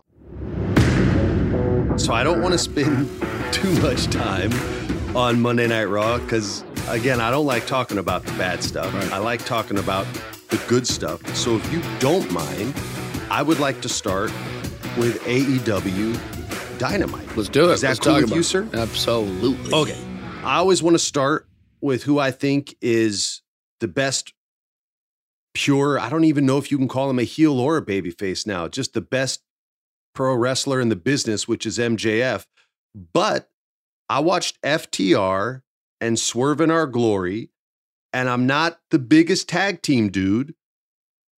So 1.97 2.13
I 2.13 2.23
don't 2.23 2.41
want 2.41 2.53
to 2.53 2.57
spend 2.57 3.09
too 3.51 3.71
much 3.81 4.07
time 4.07 4.51
on 5.15 5.41
Monday 5.41 5.67
Night 5.67 5.85
Raw 5.85 6.17
because, 6.17 6.63
again, 6.87 7.19
I 7.19 7.29
don't 7.29 7.45
like 7.45 7.67
talking 7.67 7.97
about 7.97 8.23
the 8.25 8.31
bad 8.33 8.63
stuff. 8.63 8.93
Right. 8.93 9.11
I 9.11 9.17
like 9.17 9.45
talking 9.45 9.77
about 9.77 10.07
the 10.49 10.57
good 10.67 10.87
stuff. 10.87 11.23
So 11.35 11.57
if 11.57 11.71
you 11.71 11.81
don't 11.99 12.31
mind, 12.31 12.73
I 13.29 13.41
would 13.41 13.59
like 13.59 13.81
to 13.81 13.89
start 13.89 14.31
with 14.97 15.21
AEW 15.23 16.79
Dynamite. 16.79 17.37
Let's 17.37 17.49
do 17.49 17.69
it. 17.69 17.73
Is 17.73 17.81
that 17.81 17.89
Let's 17.89 17.99
cool 17.99 18.15
with 18.15 18.31
you, 18.31 18.43
sir? 18.43 18.67
Absolutely. 18.73 19.73
Okay. 19.73 19.97
I 20.43 20.57
always 20.57 20.81
want 20.81 20.95
to 20.95 20.99
start 20.99 21.47
with 21.81 22.03
who 22.03 22.19
I 22.19 22.31
think 22.31 22.75
is 22.81 23.41
the 23.79 23.87
best 23.87 24.33
pure. 25.53 25.99
I 25.99 26.09
don't 26.09 26.23
even 26.23 26.45
know 26.45 26.57
if 26.57 26.71
you 26.71 26.77
can 26.77 26.87
call 26.87 27.09
him 27.09 27.19
a 27.19 27.23
heel 27.23 27.59
or 27.59 27.77
a 27.77 27.85
babyface 27.85 28.47
now, 28.47 28.67
just 28.67 28.93
the 28.93 29.01
best 29.01 29.41
pro 30.13 30.35
wrestler 30.35 30.79
in 30.79 30.89
the 30.89 30.95
business, 30.95 31.47
which 31.47 31.65
is 31.65 31.77
MJF. 31.77 32.45
But 33.13 33.49
I 34.09 34.19
watched 34.19 34.61
FTR 34.61 35.61
and 35.99 36.19
Swerve 36.19 36.61
in 36.61 36.71
Our 36.71 36.87
Glory, 36.87 37.49
and 38.11 38.29
I'm 38.29 38.45
not 38.45 38.79
the 38.89 38.99
biggest 38.99 39.47
tag 39.47 39.81
team 39.81 40.09
dude, 40.09 40.53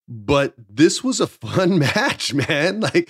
but 0.08 0.53
this 0.58 1.03
was 1.03 1.20
a 1.20 1.27
fun 1.27 1.80
match, 1.96 2.34
man. 2.34 2.80
Like, 2.80 3.10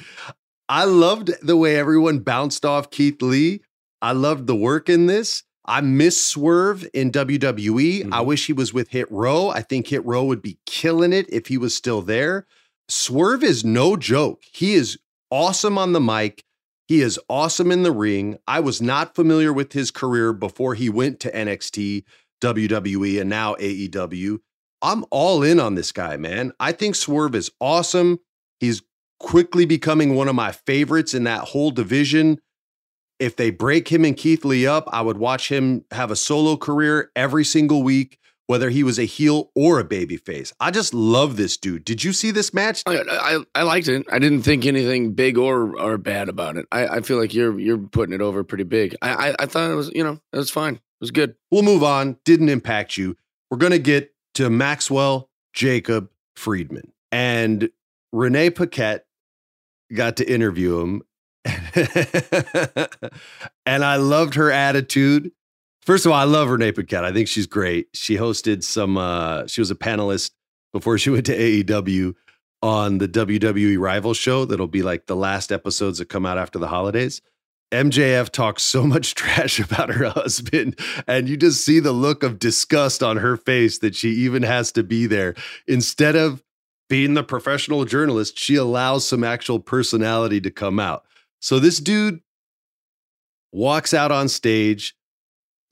I 0.70 0.86
loved 0.86 1.32
the 1.42 1.58
way 1.58 1.78
everyone 1.78 2.20
bounced 2.20 2.66
off 2.66 2.92
Keith 2.92 3.22
Lee. 3.22 3.62
I 4.02 4.12
loved 4.12 4.48
the 4.48 4.56
work 4.56 4.90
in 4.90 5.06
this. 5.06 5.44
I 5.66 5.82
miss 5.82 6.26
Swerve 6.26 6.86
in 6.94 7.12
WWE. 7.12 8.02
I 8.02 8.06
mm-hmm. 8.06 8.26
wish 8.28 8.48
he 8.48 8.54
was 8.54 8.74
with 8.74 8.90
Hit 8.90 9.10
Row. 9.10 9.50
I 9.50 9.62
think 9.62 9.88
Hit 9.88 10.06
Row 10.06 10.26
would 10.26 10.42
be 10.42 10.58
killing 10.66 11.14
it 11.14 11.26
if 11.30 11.48
he 11.48 11.58
was 11.58 11.74
still 11.74 12.02
there. 12.02 12.46
Swerve 12.90 13.44
is 13.44 13.64
no 13.64 13.96
joke. 13.96 14.42
He 14.52 14.74
is 14.74 15.00
awesome 15.34 15.80
on 15.80 15.94
the 15.94 16.00
mic. 16.00 16.44
He 16.88 17.02
is 17.02 17.20
awesome 17.28 17.72
in 17.72 17.82
the 17.82 17.92
ring. 17.92 18.38
I 18.48 18.60
was 18.60 18.84
not 18.84 19.16
familiar 19.16 19.52
with 19.52 19.74
his 19.74 19.90
career 19.90 20.32
before 20.32 20.76
he 20.76 20.90
went 20.90 21.20
to 21.22 21.32
NXT, 21.32 22.04
WWE, 22.40 23.20
and 23.20 23.30
now 23.32 23.56
AEW. 23.56 24.38
I'm 24.84 25.04
all 25.10 25.42
in 25.42 25.60
on 25.60 25.74
this 25.74 25.92
guy, 25.92 26.18
man. 26.18 26.52
I 26.60 26.72
think 26.72 26.96
Swerve 26.96 27.34
is 27.34 27.50
awesome. 27.60 28.20
He's 28.60 28.84
quickly 29.20 29.66
becoming 29.66 30.14
one 30.14 30.28
of 30.28 30.36
my 30.36 30.52
favorites 30.52 31.16
in 31.16 31.24
that 31.24 31.46
whole 31.46 31.72
division. 31.72 32.40
If 33.20 33.36
they 33.36 33.50
break 33.50 33.88
him 33.88 34.06
and 34.06 34.16
Keith 34.16 34.46
Lee 34.46 34.68
up, 34.68 34.88
I 34.92 35.02
would 35.02 35.18
watch 35.18 35.50
him 35.50 35.86
have 35.90 36.12
a 36.12 36.16
solo 36.16 36.58
career 36.58 37.10
every 37.16 37.46
single 37.46 37.82
week 37.82 38.20
whether 38.48 38.70
he 38.70 38.84
was 38.84 39.00
a 39.00 39.06
heel 39.06 39.52
or 39.56 39.80
a 39.80 39.84
baby 39.84 40.18
face. 40.18 40.54
I 40.60 40.72
just 40.72 40.94
love 40.94 41.38
this 41.38 41.58
dude. 41.58 41.86
Did 41.86 42.04
you 42.04 42.14
see 42.14 42.32
this 42.32 42.54
match? 42.54 42.84
I, 42.86 42.98
I, 43.10 43.44
I 43.56 43.64
liked 43.64 43.88
it. 43.88 44.06
I 44.12 44.20
didn't 44.20 44.44
think 44.44 44.66
anything 44.66 45.14
big 45.14 45.38
or 45.38 45.78
or 45.80 45.98
bad 45.98 46.30
about 46.30 46.58
it. 46.58 46.66
I, 46.72 46.88
I 46.88 47.02
feel 47.02 47.20
like 47.20 47.34
you're 47.34 47.60
you're 47.60 47.78
putting 47.78 48.14
it 48.14 48.22
over 48.22 48.44
pretty 48.44 48.66
big. 48.66 48.96
I, 49.02 49.30
I 49.30 49.36
I 49.40 49.46
thought 49.46 49.72
it 49.72 49.76
was 49.76 49.92
you 49.94 50.04
know 50.04 50.20
it 50.32 50.38
was 50.38 50.50
fine. 50.50 50.76
It 50.76 50.82
was 51.00 51.12
good. 51.12 51.36
We'll 51.52 51.64
move 51.64 51.84
on. 51.84 52.18
Didn't 52.26 52.50
impact 52.50 52.98
you. 52.98 53.16
We're 53.50 53.58
gonna 53.58 53.80
get 53.80 54.14
to 54.36 54.50
Maxwell 54.50 55.30
Jacob 55.54 56.10
Friedman 56.36 56.92
and 57.12 57.70
Renee 58.12 58.50
Paquette 58.50 59.06
got 59.94 60.18
to 60.18 60.32
interview 60.32 60.80
him. 60.80 61.04
and 63.66 63.84
I 63.84 63.98
loved 63.98 64.36
her 64.36 64.52
attitude. 64.52 65.32
First 65.86 66.06
of 66.06 66.14
all, 66.14 66.18
I 66.18 66.24
love 66.24 66.50
Renee 66.50 66.72
Paquette. 66.72 67.04
I 67.04 67.12
think 67.12 67.28
she's 67.28 67.48
great. 67.48 67.90
She 67.94 68.16
hosted 68.16 68.64
some, 68.64 68.98
uh, 68.98 69.48
she 69.48 69.60
was 69.60 69.70
a 69.70 69.76
panelist 69.76 70.32
before 70.72 70.98
she 71.00 71.10
went 71.10 71.26
to 71.26 71.38
AEW 71.38 72.16
on 72.62 73.00
the 73.00 73.08
WWE 73.08 73.78
Rival 73.78 74.14
show. 74.14 74.46
That'll 74.46 74.68
be 74.68 74.84
like 74.84 75.08
the 75.08 75.16
last 75.16 75.52
episodes 75.52 76.00
that 76.00 76.08
come 76.08 76.26
out 76.26 76.38
after 76.38 76.58
the 76.58 76.70
holidays. 76.70 77.22
MJF 77.74 78.30
talks 78.30 78.64
so 78.64 78.84
much 78.84 79.16
trash 79.16 79.60
about 79.60 79.90
her 79.90 80.10
husband, 80.10 80.80
and 81.08 81.28
you 81.28 81.36
just 81.36 81.66
see 81.66 81.80
the 81.80 81.92
look 81.92 82.24
of 82.24 82.40
disgust 82.40 83.04
on 83.04 83.18
her 83.18 83.36
face 83.36 83.80
that 83.80 83.96
she 83.96 84.10
even 84.10 84.44
has 84.44 84.72
to 84.74 84.84
be 84.84 85.08
there. 85.08 85.36
Instead 85.68 86.16
of 86.16 86.44
being 86.88 87.16
the 87.16 87.24
professional 87.24 87.84
journalist, 87.84 88.38
she 88.38 88.56
allows 88.56 89.08
some 89.08 89.24
actual 89.24 89.60
personality 89.60 90.40
to 90.40 90.52
come 90.52 90.80
out. 90.80 91.04
So 91.40 91.60
this 91.60 91.80
dude 91.80 92.22
walks 93.52 93.94
out 93.94 94.12
on 94.12 94.30
stage, 94.30 94.96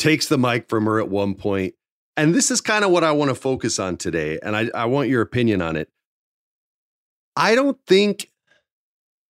takes 0.02 0.28
the 0.28 0.38
mic 0.38 0.68
from 0.68 0.86
her 0.86 1.00
at 1.00 1.10
one 1.10 1.36
point, 1.36 1.76
and 2.18 2.34
this 2.34 2.50
is 2.50 2.60
kind 2.60 2.84
of 2.84 2.90
what 2.90 3.04
I 3.04 3.12
want 3.12 3.30
to 3.30 3.36
focus 3.36 3.78
on 3.78 3.98
today. 3.98 4.40
And 4.42 4.56
I, 4.56 4.70
I 4.74 4.86
want 4.86 5.10
your 5.10 5.22
opinion 5.22 5.62
on 5.62 5.76
it. 5.76 5.90
I 7.36 7.56
don't 7.56 7.78
think 7.86 8.32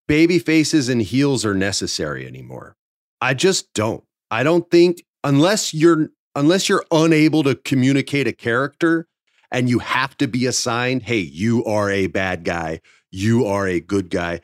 baby 0.07 0.39
faces 0.39 0.89
and 0.89 1.01
heels 1.01 1.45
are 1.45 1.53
necessary 1.53 2.25
anymore. 2.25 2.77
I 3.19 3.33
just 3.33 3.73
don't. 3.73 4.03
I 4.31 4.43
don't 4.43 4.69
think 4.71 5.03
unless 5.23 5.73
you're 5.73 6.09
unless 6.35 6.69
you're 6.69 6.85
unable 6.89 7.43
to 7.43 7.55
communicate 7.55 8.27
a 8.27 8.31
character 8.31 9.07
and 9.51 9.69
you 9.69 9.79
have 9.79 10.15
to 10.17 10.27
be 10.27 10.45
assigned, 10.45 11.03
hey, 11.03 11.19
you 11.19 11.65
are 11.65 11.89
a 11.89 12.07
bad 12.07 12.45
guy, 12.45 12.79
you 13.11 13.45
are 13.45 13.67
a 13.67 13.81
good 13.81 14.09
guy. 14.09 14.39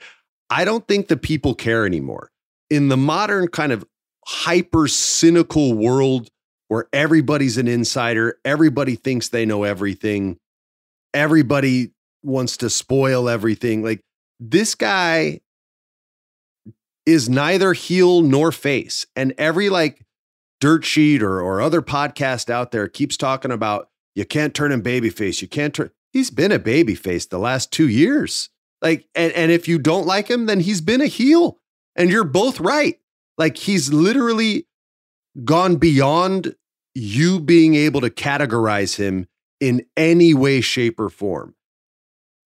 I 0.49 0.65
don't 0.65 0.85
think 0.87 1.07
the 1.07 1.15
people 1.15 1.55
care 1.55 1.85
anymore. 1.85 2.31
In 2.69 2.89
the 2.89 2.97
modern 2.97 3.47
kind 3.47 3.71
of 3.71 3.85
hyper 4.27 4.89
cynical 4.89 5.73
world 5.73 6.27
where 6.67 6.89
everybody's 6.91 7.57
an 7.57 7.67
insider, 7.67 8.37
everybody 8.43 8.95
thinks 8.95 9.29
they 9.29 9.45
know 9.45 9.63
everything, 9.63 10.37
everybody 11.13 11.91
wants 12.23 12.57
to 12.57 12.69
spoil 12.69 13.29
everything. 13.29 13.83
Like 13.83 14.01
this 14.39 14.75
guy 14.75 15.39
is 17.05 17.29
neither 17.29 17.71
heel 17.71 18.21
nor 18.21 18.51
face. 18.51 19.05
And 19.15 19.33
every 19.37 19.69
like 19.69 20.05
dirt 20.59 20.83
sheet 20.83 21.23
or, 21.23 21.39
or 21.39 21.61
other 21.61 21.81
podcast 21.81 22.49
out 22.49 22.71
there 22.71 22.89
keeps 22.89 23.15
talking 23.15 23.51
about 23.51 23.87
you 24.13 24.25
can't 24.25 24.53
turn 24.53 24.73
him 24.73 24.83
babyface. 24.83 25.41
You 25.41 25.47
can't 25.47 25.73
turn. 25.73 25.91
He's 26.11 26.31
been 26.31 26.51
a 26.51 26.59
babyface 26.59 27.29
the 27.29 27.39
last 27.39 27.71
two 27.71 27.87
years. 27.87 28.49
Like, 28.81 29.07
and, 29.15 29.31
and 29.33 29.51
if 29.51 29.69
you 29.69 29.79
don't 29.79 30.05
like 30.05 30.27
him, 30.27 30.47
then 30.47 30.59
he's 30.59 30.81
been 30.81 31.01
a 31.01 31.07
heel. 31.07 31.59
And 31.95 32.09
you're 32.09 32.25
both 32.25 32.59
right. 32.59 32.99
Like, 33.37 33.57
he's 33.57 33.93
literally 33.93 34.67
gone 35.43 35.75
beyond 35.75 36.55
you 36.95 37.39
being 37.39 37.75
able 37.75 38.01
to 38.01 38.09
categorize 38.09 38.95
him 38.95 39.27
in 39.59 39.85
any 39.95 40.33
way, 40.33 40.61
shape, 40.61 40.99
or 40.99 41.09
form. 41.09 41.55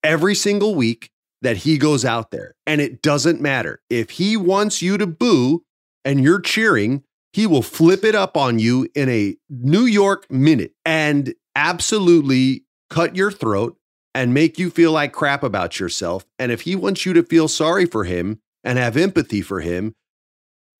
Every 0.03 0.35
single 0.35 0.75
week 0.75 1.09
that 1.41 1.57
he 1.57 1.77
goes 1.77 2.03
out 2.03 2.31
there, 2.31 2.55
and 2.65 2.81
it 2.81 3.01
doesn't 3.01 3.41
matter 3.41 3.81
if 3.89 4.11
he 4.11 4.35
wants 4.35 4.81
you 4.81 4.97
to 4.97 5.07
boo 5.07 5.63
and 6.03 6.21
you're 6.23 6.41
cheering, 6.41 7.03
he 7.33 7.47
will 7.47 7.61
flip 7.61 8.03
it 8.03 8.15
up 8.15 8.35
on 8.35 8.59
you 8.59 8.89
in 8.93 9.09
a 9.09 9.37
New 9.49 9.85
York 9.85 10.29
minute. 10.29 10.73
And 10.85 11.33
absolutely 11.55 12.65
cut 12.89 13.15
your 13.15 13.31
throat 13.31 13.77
and 14.13 14.33
make 14.33 14.59
you 14.59 14.69
feel 14.69 14.91
like 14.91 15.13
crap 15.13 15.43
about 15.43 15.79
yourself. 15.79 16.25
And 16.37 16.51
if 16.51 16.61
he 16.61 16.75
wants 16.75 17.05
you 17.05 17.13
to 17.13 17.23
feel 17.23 17.47
sorry 17.47 17.85
for 17.85 18.03
him 18.03 18.41
and 18.63 18.77
have 18.77 18.97
empathy 18.97 19.41
for 19.41 19.61
him, 19.61 19.95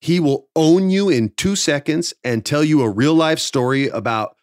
he 0.02 0.20
will 0.20 0.48
own 0.56 0.90
you 0.90 1.10
in 1.10 1.30
two 1.38 1.56
seconds 1.56 2.14
and 2.24 2.44
tell 2.44 2.64
you 2.64 2.82
a 2.82 2.90
real 2.90 3.14
life 3.14 3.40
story 3.40 3.88
about 3.88 4.36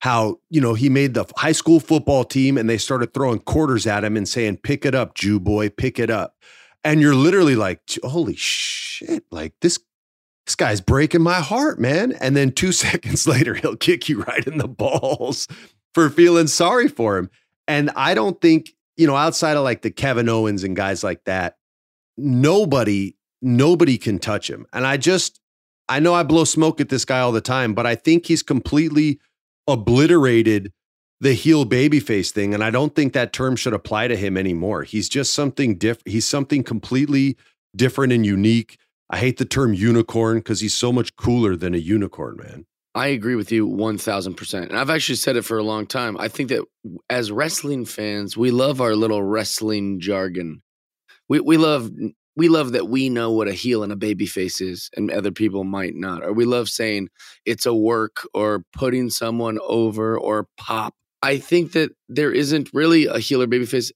how, 0.00 0.36
you 0.50 0.60
know, 0.60 0.74
he 0.74 0.88
made 0.88 1.14
the 1.14 1.24
high 1.38 1.52
school 1.52 1.80
football 1.80 2.22
team 2.22 2.58
and 2.58 2.68
they 2.68 2.78
started 2.78 3.14
throwing 3.14 3.40
quarters 3.40 3.86
at 3.86 4.04
him 4.04 4.16
and 4.16 4.28
saying, 4.28 4.58
pick 4.58 4.84
it 4.84 4.94
up, 4.94 5.14
Jew 5.14 5.40
boy, 5.40 5.70
pick 5.70 5.98
it 5.98 6.10
up. 6.10 6.36
And 6.84 7.00
you're 7.00 7.14
literally 7.14 7.56
like, 7.56 7.80
holy 8.04 8.36
shit, 8.36 9.24
like 9.30 9.54
this 9.62 9.78
this 10.46 10.54
guy's 10.54 10.80
breaking 10.80 11.22
my 11.22 11.40
heart, 11.40 11.80
man. 11.80 12.12
And 12.20 12.36
then 12.36 12.52
two 12.52 12.72
seconds 12.72 13.26
later, 13.26 13.54
he'll 13.54 13.76
kick 13.76 14.08
you 14.08 14.22
right 14.22 14.46
in 14.46 14.58
the 14.58 14.68
balls 14.68 15.48
for 15.94 16.08
feeling 16.08 16.46
sorry 16.46 16.88
for 16.88 17.18
him. 17.18 17.30
And 17.66 17.90
I 17.96 18.14
don't 18.14 18.40
think, 18.40 18.70
you 18.96 19.06
know, 19.06 19.16
outside 19.16 19.56
of 19.56 19.64
like 19.64 19.82
the 19.82 19.90
Kevin 19.90 20.28
Owens 20.28 20.62
and 20.62 20.76
guys 20.76 21.02
like 21.02 21.24
that, 21.24 21.56
nobody, 22.16 23.16
nobody 23.46 23.96
can 23.96 24.18
touch 24.18 24.50
him. 24.50 24.66
And 24.72 24.86
I 24.86 24.96
just, 24.96 25.40
I 25.88 26.00
know 26.00 26.14
I 26.14 26.24
blow 26.24 26.44
smoke 26.44 26.80
at 26.80 26.88
this 26.88 27.04
guy 27.04 27.20
all 27.20 27.32
the 27.32 27.40
time, 27.40 27.74
but 27.74 27.86
I 27.86 27.94
think 27.94 28.26
he's 28.26 28.42
completely 28.42 29.20
obliterated 29.68 30.72
the 31.20 31.32
heel 31.32 31.64
babyface 31.64 32.30
thing. 32.30 32.52
And 32.52 32.62
I 32.62 32.70
don't 32.70 32.94
think 32.94 33.12
that 33.12 33.32
term 33.32 33.56
should 33.56 33.72
apply 33.72 34.08
to 34.08 34.16
him 34.16 34.36
anymore. 34.36 34.82
He's 34.82 35.08
just 35.08 35.32
something 35.32 35.78
different. 35.78 36.08
He's 36.08 36.26
something 36.26 36.62
completely 36.62 37.36
different 37.74 38.12
and 38.12 38.26
unique. 38.26 38.78
I 39.08 39.18
hate 39.18 39.38
the 39.38 39.44
term 39.44 39.72
unicorn 39.72 40.38
because 40.38 40.60
he's 40.60 40.74
so 40.74 40.92
much 40.92 41.14
cooler 41.16 41.56
than 41.56 41.74
a 41.74 41.78
unicorn, 41.78 42.36
man. 42.36 42.66
I 42.94 43.08
agree 43.08 43.36
with 43.36 43.52
you 43.52 43.68
1000%. 43.68 44.68
And 44.68 44.78
I've 44.78 44.90
actually 44.90 45.16
said 45.16 45.36
it 45.36 45.42
for 45.42 45.58
a 45.58 45.62
long 45.62 45.86
time. 45.86 46.16
I 46.18 46.28
think 46.28 46.48
that 46.48 46.64
as 47.08 47.30
wrestling 47.30 47.84
fans, 47.84 48.36
we 48.36 48.50
love 48.50 48.80
our 48.80 48.96
little 48.96 49.22
wrestling 49.22 50.00
jargon. 50.00 50.62
We 51.28 51.40
we 51.40 51.56
love 51.56 51.90
we 52.36 52.48
love 52.48 52.72
that 52.72 52.88
we 52.88 53.08
know 53.08 53.32
what 53.32 53.48
a 53.48 53.52
heel 53.52 53.82
and 53.82 53.90
a 53.90 53.96
baby 53.96 54.26
face 54.26 54.60
is 54.60 54.90
and 54.96 55.10
other 55.10 55.32
people 55.32 55.64
might 55.64 55.94
not. 55.94 56.22
Or 56.22 56.32
we 56.32 56.44
love 56.44 56.68
saying 56.68 57.08
it's 57.44 57.66
a 57.66 57.74
work 57.74 58.28
or 58.34 58.64
putting 58.72 59.10
someone 59.10 59.58
over 59.66 60.18
or 60.18 60.48
pop. 60.58 60.94
I 61.22 61.38
think 61.38 61.72
that 61.72 61.92
there 62.08 62.30
isn't 62.30 62.70
really 62.72 63.06
a 63.06 63.18
heel 63.18 63.42
or 63.42 63.46
babyface 63.46 63.90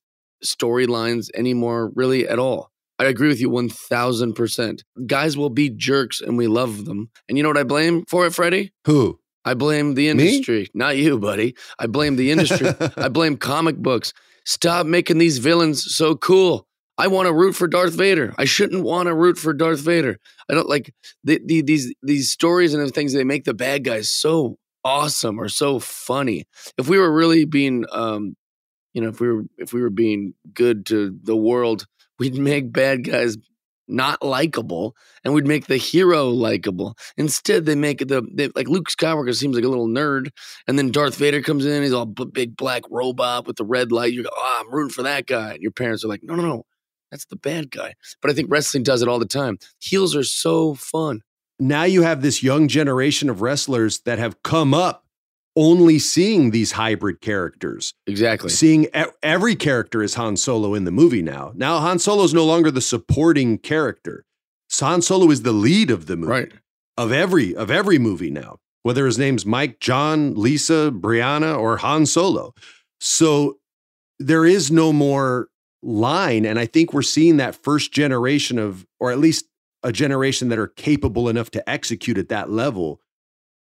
storylines 0.44 1.28
anymore 1.34 1.92
really 1.94 2.26
at 2.26 2.38
all. 2.38 2.70
I 2.98 3.04
agree 3.04 3.28
with 3.28 3.40
you 3.40 3.50
1000%. 3.50 4.82
Guys 5.06 5.36
will 5.36 5.50
be 5.50 5.70
jerks 5.70 6.20
and 6.20 6.36
we 6.36 6.46
love 6.46 6.84
them. 6.84 7.10
And 7.28 7.38
you 7.38 7.42
know 7.42 7.48
what 7.50 7.58
I 7.58 7.62
blame 7.62 8.04
for 8.08 8.26
it, 8.26 8.34
Freddie? 8.34 8.72
Who? 8.86 9.20
I 9.44 9.54
blame 9.54 9.94
the 9.94 10.08
industry. 10.08 10.62
Me? 10.62 10.68
Not 10.74 10.96
you, 10.98 11.18
buddy. 11.18 11.56
I 11.78 11.86
blame 11.86 12.16
the 12.16 12.30
industry. 12.30 12.68
I 12.96 13.08
blame 13.08 13.36
comic 13.36 13.76
books. 13.76 14.12
Stop 14.44 14.86
making 14.86 15.18
these 15.18 15.38
villains 15.38 15.94
so 15.94 16.14
cool. 16.14 16.66
I 17.00 17.06
want 17.06 17.26
to 17.26 17.32
root 17.32 17.54
for 17.54 17.66
Darth 17.66 17.94
Vader. 17.94 18.34
I 18.36 18.44
shouldn't 18.44 18.84
want 18.84 19.06
to 19.06 19.14
root 19.14 19.38
for 19.38 19.54
Darth 19.54 19.80
Vader. 19.80 20.18
I 20.50 20.54
don't 20.54 20.68
like 20.68 20.92
the, 21.24 21.40
the, 21.44 21.62
these 21.62 21.94
these 22.02 22.30
stories 22.30 22.74
and 22.74 22.92
things 22.92 23.14
they 23.14 23.24
make 23.24 23.44
the 23.44 23.54
bad 23.54 23.84
guys 23.84 24.10
so 24.10 24.58
awesome 24.84 25.38
or 25.38 25.48
so 25.48 25.78
funny. 25.78 26.44
If 26.76 26.88
we 26.88 26.98
were 26.98 27.10
really 27.10 27.46
being, 27.46 27.86
um, 27.90 28.36
you 28.92 29.00
know, 29.00 29.08
if 29.08 29.18
we 29.18 29.32
were 29.32 29.44
if 29.56 29.72
we 29.72 29.80
were 29.80 29.90
being 29.90 30.34
good 30.52 30.84
to 30.86 31.16
the 31.22 31.36
world, 31.36 31.86
we'd 32.18 32.36
make 32.36 32.70
bad 32.70 33.04
guys 33.04 33.38
not 33.88 34.22
likable 34.22 34.94
and 35.24 35.34
we'd 35.34 35.46
make 35.46 35.66
the 35.66 35.76
hero 35.76 36.28
likable. 36.28 36.96
Instead, 37.16 37.64
they 37.64 37.74
make 37.74 38.06
the 38.06 38.22
they, 38.32 38.48
like 38.54 38.68
Luke 38.68 38.88
Skywalker 38.88 39.34
seems 39.34 39.56
like 39.56 39.64
a 39.64 39.68
little 39.68 39.88
nerd, 39.88 40.28
and 40.66 40.78
then 40.78 40.90
Darth 40.90 41.16
Vader 41.16 41.40
comes 41.40 41.64
in. 41.64 41.82
He's 41.82 41.94
all 41.94 42.06
big 42.06 42.56
black 42.56 42.82
robot 42.90 43.46
with 43.46 43.56
the 43.56 43.64
red 43.64 43.90
light. 43.90 44.12
You 44.12 44.24
go, 44.24 44.30
oh, 44.32 44.60
I'm 44.60 44.72
rooting 44.72 44.92
for 44.92 45.02
that 45.02 45.26
guy. 45.26 45.54
And 45.54 45.62
your 45.62 45.72
parents 45.72 46.04
are 46.04 46.08
like, 46.08 46.22
no, 46.22 46.34
no, 46.34 46.42
no, 46.42 46.64
that's 47.10 47.26
the 47.26 47.36
bad 47.36 47.70
guy. 47.70 47.94
But 48.22 48.30
I 48.30 48.34
think 48.34 48.50
wrestling 48.50 48.82
does 48.82 49.02
it 49.02 49.08
all 49.08 49.18
the 49.18 49.26
time. 49.26 49.58
Heels 49.78 50.14
are 50.16 50.24
so 50.24 50.74
fun. 50.74 51.22
Now 51.58 51.84
you 51.84 52.02
have 52.02 52.22
this 52.22 52.42
young 52.42 52.68
generation 52.68 53.28
of 53.28 53.42
wrestlers 53.42 54.00
that 54.00 54.18
have 54.18 54.42
come 54.42 54.72
up 54.72 55.04
only 55.56 55.98
seeing 55.98 56.50
these 56.50 56.72
hybrid 56.72 57.20
characters. 57.20 57.92
Exactly. 58.06 58.48
Seeing 58.50 58.86
every 59.22 59.56
character 59.56 60.02
is 60.02 60.14
Han 60.14 60.36
Solo 60.36 60.74
in 60.74 60.84
the 60.84 60.90
movie 60.90 61.22
now. 61.22 61.52
Now 61.54 61.80
Han 61.80 61.98
Solo 61.98 62.22
is 62.24 62.32
no 62.32 62.46
longer 62.46 62.70
the 62.70 62.80
supporting 62.80 63.58
character. 63.58 64.24
Han 64.80 65.02
Solo 65.02 65.30
is 65.30 65.42
the 65.42 65.52
lead 65.52 65.90
of 65.90 66.06
the 66.06 66.16
movie. 66.16 66.30
Right. 66.30 66.52
Of 66.96 67.12
every 67.12 67.54
of 67.54 67.70
every 67.70 67.98
movie 67.98 68.30
now. 68.30 68.58
Whether 68.82 69.04
his 69.04 69.18
name's 69.18 69.44
Mike, 69.44 69.80
John, 69.80 70.34
Lisa, 70.34 70.90
Brianna, 70.94 71.58
or 71.58 71.78
Han 71.78 72.06
Solo. 72.06 72.54
So 73.00 73.58
there 74.18 74.46
is 74.46 74.70
no 74.70 74.92
more 74.92 75.49
line. 75.82 76.44
And 76.44 76.58
I 76.58 76.66
think 76.66 76.92
we're 76.92 77.02
seeing 77.02 77.36
that 77.38 77.54
first 77.54 77.92
generation 77.92 78.58
of, 78.58 78.86
or 78.98 79.10
at 79.10 79.18
least 79.18 79.46
a 79.82 79.92
generation 79.92 80.48
that 80.50 80.58
are 80.58 80.66
capable 80.66 81.28
enough 81.28 81.50
to 81.52 81.70
execute 81.70 82.18
at 82.18 82.28
that 82.28 82.50
level, 82.50 83.00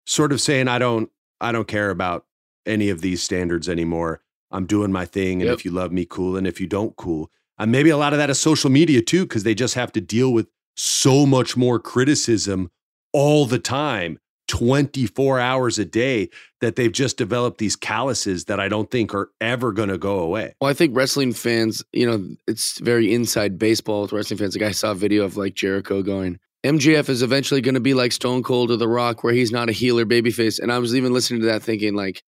sort 0.06 0.32
of 0.32 0.40
saying, 0.40 0.68
I 0.68 0.78
don't, 0.78 1.10
I 1.40 1.52
don't 1.52 1.68
care 1.68 1.90
about 1.90 2.26
any 2.66 2.88
of 2.88 3.00
these 3.00 3.22
standards 3.22 3.68
anymore. 3.68 4.20
I'm 4.50 4.66
doing 4.66 4.90
my 4.90 5.04
thing. 5.04 5.40
And 5.40 5.48
Yep. 5.48 5.58
if 5.58 5.64
you 5.64 5.70
love 5.70 5.92
me, 5.92 6.04
cool. 6.04 6.36
And 6.36 6.46
if 6.46 6.60
you 6.60 6.66
don't, 6.66 6.96
cool. 6.96 7.30
And 7.58 7.70
maybe 7.70 7.90
a 7.90 7.96
lot 7.96 8.12
of 8.12 8.18
that 8.18 8.30
is 8.30 8.38
social 8.38 8.70
media 8.70 9.02
too, 9.02 9.22
because 9.24 9.42
they 9.44 9.54
just 9.54 9.74
have 9.74 9.92
to 9.92 10.00
deal 10.00 10.32
with 10.32 10.48
so 10.76 11.26
much 11.26 11.56
more 11.56 11.78
criticism 11.78 12.70
all 13.12 13.46
the 13.46 13.58
time, 13.58 14.18
24 14.48 15.38
hours 15.38 15.78
a 15.78 15.84
day, 15.84 16.28
that 16.60 16.76
they've 16.76 16.92
just 16.92 17.16
developed 17.16 17.58
these 17.58 17.76
calluses 17.76 18.46
that 18.46 18.58
I 18.58 18.68
don't 18.68 18.90
think 18.90 19.14
are 19.14 19.30
ever 19.40 19.72
going 19.72 19.90
to 19.90 19.98
go 19.98 20.18
away. 20.18 20.54
Well, 20.60 20.70
I 20.70 20.74
think 20.74 20.96
wrestling 20.96 21.32
fans, 21.32 21.84
you 21.92 22.06
know, 22.06 22.28
it's 22.46 22.80
very 22.80 23.14
inside 23.14 23.58
baseball 23.58 24.02
with 24.02 24.12
wrestling 24.12 24.38
fans. 24.38 24.56
Like 24.56 24.68
I 24.68 24.72
saw 24.72 24.90
a 24.90 24.96
video 24.96 25.24
of 25.24 25.36
like 25.36 25.54
Jericho 25.54 26.02
going, 26.02 26.40
MJF 26.64 27.08
is 27.08 27.22
eventually 27.22 27.60
going 27.60 27.74
to 27.74 27.80
be 27.80 27.94
like 27.94 28.10
Stone 28.10 28.42
Cold 28.42 28.70
or 28.70 28.76
The 28.76 28.88
Rock, 28.88 29.22
where 29.22 29.32
he's 29.32 29.52
not 29.52 29.68
a 29.68 29.72
healer 29.72 30.04
babyface. 30.04 30.58
And 30.58 30.72
I 30.72 30.78
was 30.78 30.96
even 30.96 31.12
listening 31.12 31.40
to 31.42 31.46
that 31.46 31.62
thinking 31.62 31.94
like, 31.94 32.22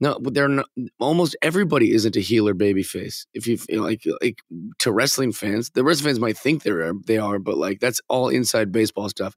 no, 0.00 0.18
but 0.20 0.34
they're 0.34 0.48
not. 0.48 0.66
Almost 0.98 1.36
everybody 1.42 1.92
isn't 1.92 2.16
a 2.16 2.20
healer 2.20 2.54
babyface. 2.54 3.24
If 3.34 3.46
you 3.46 3.56
feel 3.56 3.82
like 3.82 4.02
like 4.20 4.40
to 4.80 4.90
wrestling 4.90 5.30
fans, 5.30 5.70
the 5.70 5.84
wrestling 5.84 6.10
fans 6.10 6.18
might 6.20 6.36
think 6.36 6.64
they 6.64 6.70
are, 6.70 6.92
they 7.06 7.18
are, 7.18 7.38
but 7.38 7.56
like 7.56 7.78
that's 7.78 8.00
all 8.08 8.28
inside 8.28 8.72
baseball 8.72 9.08
stuff. 9.08 9.36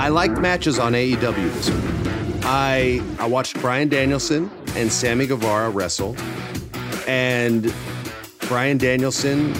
I 0.00 0.08
liked 0.08 0.38
matches 0.38 0.78
on 0.78 0.94
AEW 0.94 1.52
this 1.52 1.68
week. 1.68 2.42
I 2.46 3.02
I 3.18 3.26
watched 3.26 3.60
Bryan 3.60 3.90
Danielson 3.90 4.50
and 4.74 4.90
Sammy 4.90 5.26
Guevara 5.26 5.68
wrestle, 5.68 6.16
and 7.06 7.70
Bryan 8.48 8.78
Danielson 8.78 9.52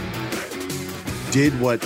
did 1.31 1.53
what 1.61 1.85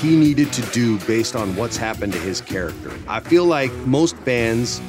he 0.00 0.16
needed 0.16 0.52
to 0.54 0.62
do 0.72 0.98
based 1.06 1.36
on 1.36 1.54
what's 1.54 1.76
happened 1.76 2.12
to 2.14 2.18
his 2.18 2.40
character. 2.40 2.90
I 3.06 3.20
feel 3.20 3.44
like 3.44 3.72
most 3.86 4.16
fans 4.16 4.82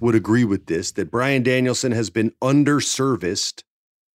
would 0.00 0.14
agree 0.14 0.44
with 0.44 0.66
this 0.66 0.92
that 0.92 1.10
Bryan 1.10 1.42
Danielson 1.42 1.92
has 1.92 2.10
been 2.10 2.30
underserviced 2.42 3.62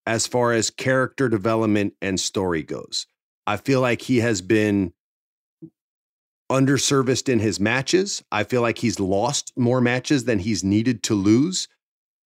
as 0.06 0.28
far 0.28 0.52
as 0.52 0.70
character 0.70 1.28
development 1.28 1.94
and 2.00 2.20
story 2.20 2.62
goes. 2.62 3.08
I 3.44 3.56
feel 3.56 3.80
like 3.80 4.02
he 4.02 4.18
has 4.18 4.40
been 4.40 4.92
underserviced 6.50 7.28
in 7.28 7.38
his 7.40 7.58
matches. 7.58 8.22
I 8.30 8.44
feel 8.44 8.62
like 8.62 8.78
he's 8.78 9.00
lost 9.00 9.52
more 9.56 9.80
matches 9.80 10.24
than 10.24 10.38
he's 10.38 10.62
needed 10.62 11.02
to 11.04 11.14
lose. 11.14 11.68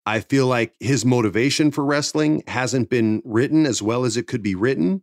I 0.06 0.20
feel 0.20 0.46
like 0.46 0.74
his 0.80 1.04
motivation 1.04 1.70
for 1.70 1.84
wrestling 1.84 2.42
hasn't 2.48 2.88
been 2.88 3.22
written 3.24 3.66
as 3.66 3.82
well 3.82 4.04
as 4.04 4.16
it 4.16 4.26
could 4.26 4.42
be 4.42 4.54
written. 4.54 5.02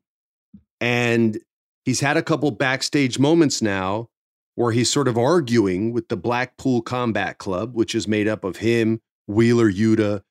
And 0.82 1.40
he's 1.84 2.00
had 2.00 2.18
a 2.18 2.24
couple 2.24 2.52
backstage 2.52 3.20
moments 3.20 3.62
now 3.62 4.10
where 4.56 4.72
he's 4.72 4.90
sort 4.90 5.08
of 5.08 5.18
arguing 5.18 5.94
with 5.94 6.08
the 6.08 6.18
Blackpool 6.18 6.82
Combat 6.82 7.38
Club, 7.38 7.76
which 7.76 7.94
is 7.94 8.08
made 8.08 8.28
up 8.28 8.44
of 8.44 8.58
him, 8.58 9.02
Wheeler 9.28 9.72
Yuta, 9.72 10.22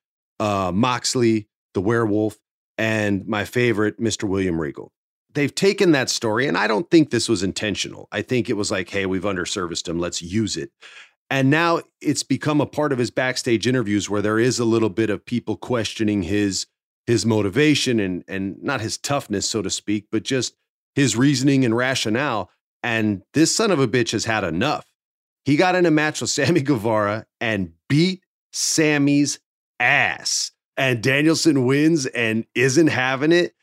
uh, 0.41 0.73
Moxley, 0.75 1.49
the 1.75 1.81
werewolf, 1.81 2.37
and 2.77 3.27
my 3.27 3.45
favorite, 3.45 4.01
Mr. 4.01 4.25
William 4.25 4.61
Regal 4.61 4.91
they've 5.35 5.55
taken 5.55 5.93
that 5.93 6.11
story, 6.11 6.47
and 6.47 6.57
I 6.57 6.67
don't 6.67 6.91
think 6.91 7.11
this 7.11 7.29
was 7.29 7.43
intentional. 7.43 8.09
I 8.13 8.23
think 8.23 8.49
it 8.49 8.55
was 8.55 8.71
like, 8.71 8.89
hey, 8.89 9.07
we've 9.07 9.23
underserviced 9.23 9.89
him, 9.89 9.99
let's 9.99 10.23
use 10.23 10.57
it. 10.57 10.71
And 11.31 11.51
now 11.51 11.81
it's 12.01 12.23
become 12.23 12.61
a 12.61 12.67
part 12.67 12.93
of 12.93 12.99
his 12.99 13.11
backstage 13.11 13.67
interviews 13.67 14.09
where 14.09 14.23
there 14.23 14.39
is 14.39 14.59
a 14.59 14.65
little 14.65 14.91
bit 14.91 15.11
of 15.11 15.25
people 15.25 15.57
questioning 15.57 16.23
his 16.23 16.67
his 17.07 17.27
motivation 17.27 18.01
and 18.01 18.25
and 18.29 18.63
not 18.63 18.81
his 18.81 18.99
toughness, 18.99 19.49
so 19.49 19.63
to 19.63 19.71
speak, 19.71 20.07
but 20.11 20.23
just 20.23 20.55
his 20.95 21.17
reasoning 21.17 21.65
and 21.65 21.77
rationale. 21.77 22.51
And 22.83 23.23
this 23.33 23.55
son 23.55 23.71
of 23.71 23.81
a 23.81 23.89
bitch 23.89 24.13
has 24.13 24.27
had 24.27 24.45
enough. 24.45 24.87
He 25.45 25.57
got 25.57 25.75
in 25.75 25.87
a 25.87 25.91
match 25.91 26.21
with 26.21 26.31
Sammy 26.39 26.61
Guevara 26.61 27.27
and 27.41 27.73
beat 27.89 28.23
Sammy's 28.53 29.39
ass. 29.81 30.53
And 30.77 31.03
Danielson 31.03 31.67
wins 31.67 32.07
and 32.07 32.45
isn't 32.55 32.89
having 32.89 33.33
it. 33.33 33.55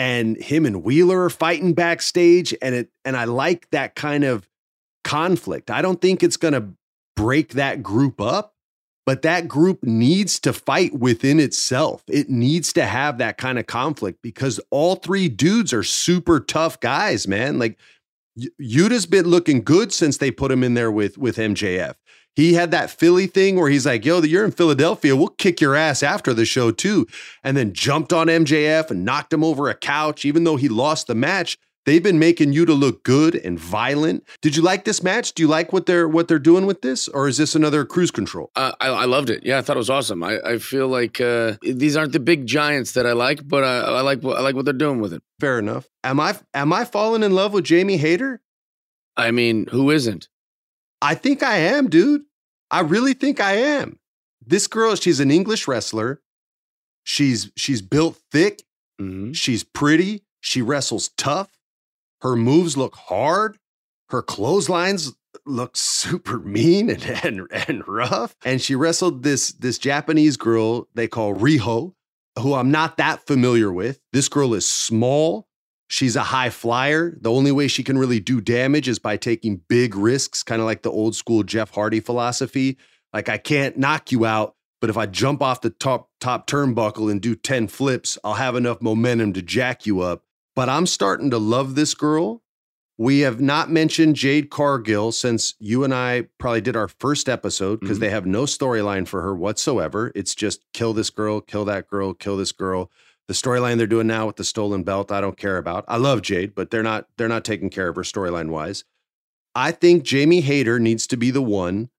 And 0.00 0.38
him 0.38 0.64
and 0.64 0.82
Wheeler 0.82 1.24
are 1.24 1.28
fighting 1.28 1.74
backstage. 1.74 2.54
And 2.62 2.74
it 2.74 2.90
and 3.04 3.18
I 3.18 3.24
like 3.24 3.68
that 3.68 3.94
kind 3.94 4.24
of 4.24 4.48
conflict. 5.04 5.70
I 5.70 5.82
don't 5.82 6.00
think 6.00 6.22
it's 6.22 6.38
gonna 6.38 6.72
break 7.16 7.50
that 7.50 7.82
group 7.82 8.18
up, 8.18 8.54
but 9.04 9.20
that 9.20 9.46
group 9.46 9.84
needs 9.84 10.40
to 10.40 10.54
fight 10.54 10.94
within 10.94 11.38
itself. 11.38 12.02
It 12.08 12.30
needs 12.30 12.72
to 12.72 12.86
have 12.86 13.18
that 13.18 13.36
kind 13.36 13.58
of 13.58 13.66
conflict 13.66 14.20
because 14.22 14.58
all 14.70 14.96
three 14.96 15.28
dudes 15.28 15.74
are 15.74 15.82
super 15.82 16.40
tough 16.40 16.80
guys, 16.80 17.28
man. 17.28 17.58
Like 17.58 17.78
Yuta's 18.58 19.04
been 19.04 19.26
looking 19.26 19.62
good 19.62 19.92
since 19.92 20.16
they 20.16 20.30
put 20.30 20.50
him 20.50 20.64
in 20.64 20.72
there 20.72 20.90
with 20.90 21.18
with 21.18 21.36
MJF. 21.36 21.96
He 22.40 22.54
had 22.54 22.70
that 22.70 22.90
Philly 22.90 23.26
thing 23.26 23.56
where 23.56 23.68
he's 23.68 23.84
like, 23.84 24.06
"Yo, 24.06 24.22
you're 24.22 24.46
in 24.46 24.50
Philadelphia. 24.50 25.14
We'll 25.14 25.28
kick 25.28 25.60
your 25.60 25.76
ass 25.76 26.02
after 26.02 26.32
the 26.32 26.46
show 26.46 26.70
too," 26.70 27.06
and 27.44 27.54
then 27.54 27.74
jumped 27.74 28.14
on 28.14 28.28
MJF 28.28 28.90
and 28.90 29.04
knocked 29.04 29.30
him 29.30 29.44
over 29.44 29.68
a 29.68 29.74
couch, 29.74 30.24
even 30.24 30.44
though 30.44 30.56
he 30.56 30.66
lost 30.66 31.06
the 31.06 31.14
match. 31.14 31.58
They've 31.84 32.02
been 32.02 32.18
making 32.18 32.54
Yuta 32.54 32.78
look 32.78 33.04
good 33.04 33.34
and 33.34 33.58
violent. 33.60 34.26
Did 34.40 34.56
you 34.56 34.62
like 34.62 34.84
this 34.84 35.02
match? 35.02 35.34
Do 35.34 35.42
you 35.42 35.48
like 35.48 35.74
what 35.74 35.84
they're 35.84 36.08
what 36.08 36.28
they're 36.28 36.38
doing 36.38 36.64
with 36.64 36.80
this, 36.80 37.08
or 37.08 37.28
is 37.28 37.36
this 37.36 37.54
another 37.54 37.84
cruise 37.84 38.10
control? 38.10 38.50
Uh, 38.56 38.72
I, 38.80 38.88
I, 38.88 39.04
loved 39.04 39.28
it. 39.28 39.44
Yeah, 39.44 39.58
I 39.58 39.60
thought 39.60 39.76
it 39.76 39.84
was 39.84 39.90
awesome. 39.90 40.22
I, 40.22 40.38
I 40.40 40.56
feel 40.56 40.88
like 40.88 41.20
uh, 41.20 41.56
these 41.60 41.94
aren't 41.94 42.14
the 42.14 42.20
big 42.20 42.46
giants 42.46 42.92
that 42.92 43.06
I 43.06 43.12
like, 43.12 43.46
but 43.46 43.64
I, 43.64 43.80
I 43.80 44.00
like 44.00 44.24
I 44.24 44.40
like 44.40 44.54
what 44.54 44.64
they're 44.64 44.72
doing 44.72 45.02
with 45.02 45.12
it. 45.12 45.22
Fair 45.40 45.58
enough. 45.58 45.90
Am 46.04 46.18
I 46.18 46.38
am 46.54 46.72
I 46.72 46.86
falling 46.86 47.22
in 47.22 47.34
love 47.34 47.52
with 47.52 47.64
Jamie 47.64 47.98
Hayter? 47.98 48.40
I 49.14 49.30
mean, 49.30 49.66
who 49.66 49.90
isn't? 49.90 50.30
I 51.02 51.14
think 51.14 51.42
I 51.42 51.56
am, 51.56 51.90
dude. 51.90 52.22
I 52.70 52.80
really 52.80 53.14
think 53.14 53.40
I 53.40 53.52
am. 53.52 53.98
This 54.44 54.66
girl, 54.66 54.94
she's 54.94 55.20
an 55.20 55.30
English 55.30 55.68
wrestler. 55.68 56.20
She's 57.04 57.50
she's 57.56 57.82
built 57.82 58.18
thick. 58.30 58.62
Mm-hmm. 59.00 59.32
She's 59.32 59.64
pretty. 59.64 60.22
She 60.40 60.62
wrestles 60.62 61.10
tough. 61.16 61.50
Her 62.22 62.36
moves 62.36 62.76
look 62.76 62.94
hard. 62.96 63.58
Her 64.10 64.22
clotheslines 64.22 65.14
look 65.46 65.76
super 65.76 66.38
mean 66.40 66.90
and, 66.90 67.04
and, 67.24 67.46
and 67.68 67.86
rough. 67.86 68.34
And 68.44 68.60
she 68.60 68.74
wrestled 68.74 69.22
this, 69.22 69.52
this 69.52 69.78
Japanese 69.78 70.36
girl 70.36 70.88
they 70.94 71.08
call 71.08 71.34
Riho, 71.34 71.94
who 72.38 72.54
I'm 72.54 72.70
not 72.70 72.96
that 72.98 73.26
familiar 73.26 73.72
with. 73.72 74.00
This 74.12 74.28
girl 74.28 74.54
is 74.54 74.66
small. 74.66 75.46
She's 75.90 76.16
a 76.16 76.22
high 76.22 76.50
flyer. 76.50 77.16
The 77.20 77.30
only 77.30 77.52
way 77.52 77.68
she 77.68 77.82
can 77.82 77.98
really 77.98 78.20
do 78.20 78.40
damage 78.40 78.88
is 78.88 78.98
by 78.98 79.16
taking 79.16 79.60
big 79.68 79.94
risks, 79.94 80.42
kind 80.42 80.60
of 80.60 80.66
like 80.66 80.82
the 80.82 80.90
old 80.90 81.14
school 81.14 81.42
Jeff 81.42 81.74
Hardy 81.74 82.00
philosophy. 82.00 82.78
Like 83.12 83.28
I 83.28 83.38
can't 83.38 83.76
knock 83.76 84.12
you 84.12 84.24
out, 84.24 84.54
but 84.80 84.88
if 84.88 84.96
I 84.96 85.06
jump 85.06 85.42
off 85.42 85.60
the 85.60 85.70
top 85.70 86.08
top 86.20 86.46
turnbuckle 86.46 87.10
and 87.10 87.20
do 87.20 87.34
10 87.34 87.68
flips, 87.68 88.16
I'll 88.24 88.34
have 88.34 88.56
enough 88.56 88.80
momentum 88.80 89.32
to 89.34 89.42
jack 89.42 89.84
you 89.84 90.00
up 90.00 90.24
but 90.60 90.68
I'm 90.68 90.86
starting 90.86 91.30
to 91.30 91.38
love 91.38 91.74
this 91.74 91.94
girl. 91.94 92.42
We 92.98 93.20
have 93.20 93.40
not 93.40 93.70
mentioned 93.70 94.16
Jade 94.16 94.50
Cargill 94.50 95.10
since 95.10 95.54
you 95.58 95.84
and 95.84 95.94
I 95.94 96.28
probably 96.38 96.60
did 96.60 96.76
our 96.76 96.88
first 96.88 97.30
episode 97.30 97.80
because 97.80 97.96
mm-hmm. 97.96 98.02
they 98.02 98.10
have 98.10 98.26
no 98.26 98.42
storyline 98.42 99.08
for 99.08 99.22
her 99.22 99.34
whatsoever. 99.34 100.12
It's 100.14 100.34
just 100.34 100.60
kill 100.74 100.92
this 100.92 101.08
girl, 101.08 101.40
kill 101.40 101.64
that 101.64 101.88
girl, 101.88 102.12
kill 102.12 102.36
this 102.36 102.52
girl. 102.52 102.90
The 103.30 103.34
storyline 103.34 103.76
they're 103.76 103.86
doing 103.86 104.08
now 104.08 104.26
with 104.26 104.34
the 104.34 104.42
stolen 104.42 104.82
belt, 104.82 105.12
I 105.12 105.20
don't 105.20 105.36
care 105.36 105.56
about. 105.56 105.84
I 105.86 105.98
love 105.98 106.20
Jade, 106.20 106.52
but 106.52 106.72
they're 106.72 106.82
not 106.82 107.06
they're 107.16 107.28
not 107.28 107.44
taking 107.44 107.70
care 107.70 107.86
of 107.86 107.94
her 107.94 108.02
storyline 108.02 108.48
wise. 108.48 108.82
I 109.54 109.70
think 109.70 110.02
Jamie 110.02 110.40
Hayter 110.40 110.80
needs 110.80 111.06
to 111.06 111.16
be 111.16 111.30
the 111.30 111.40
one 111.40 111.90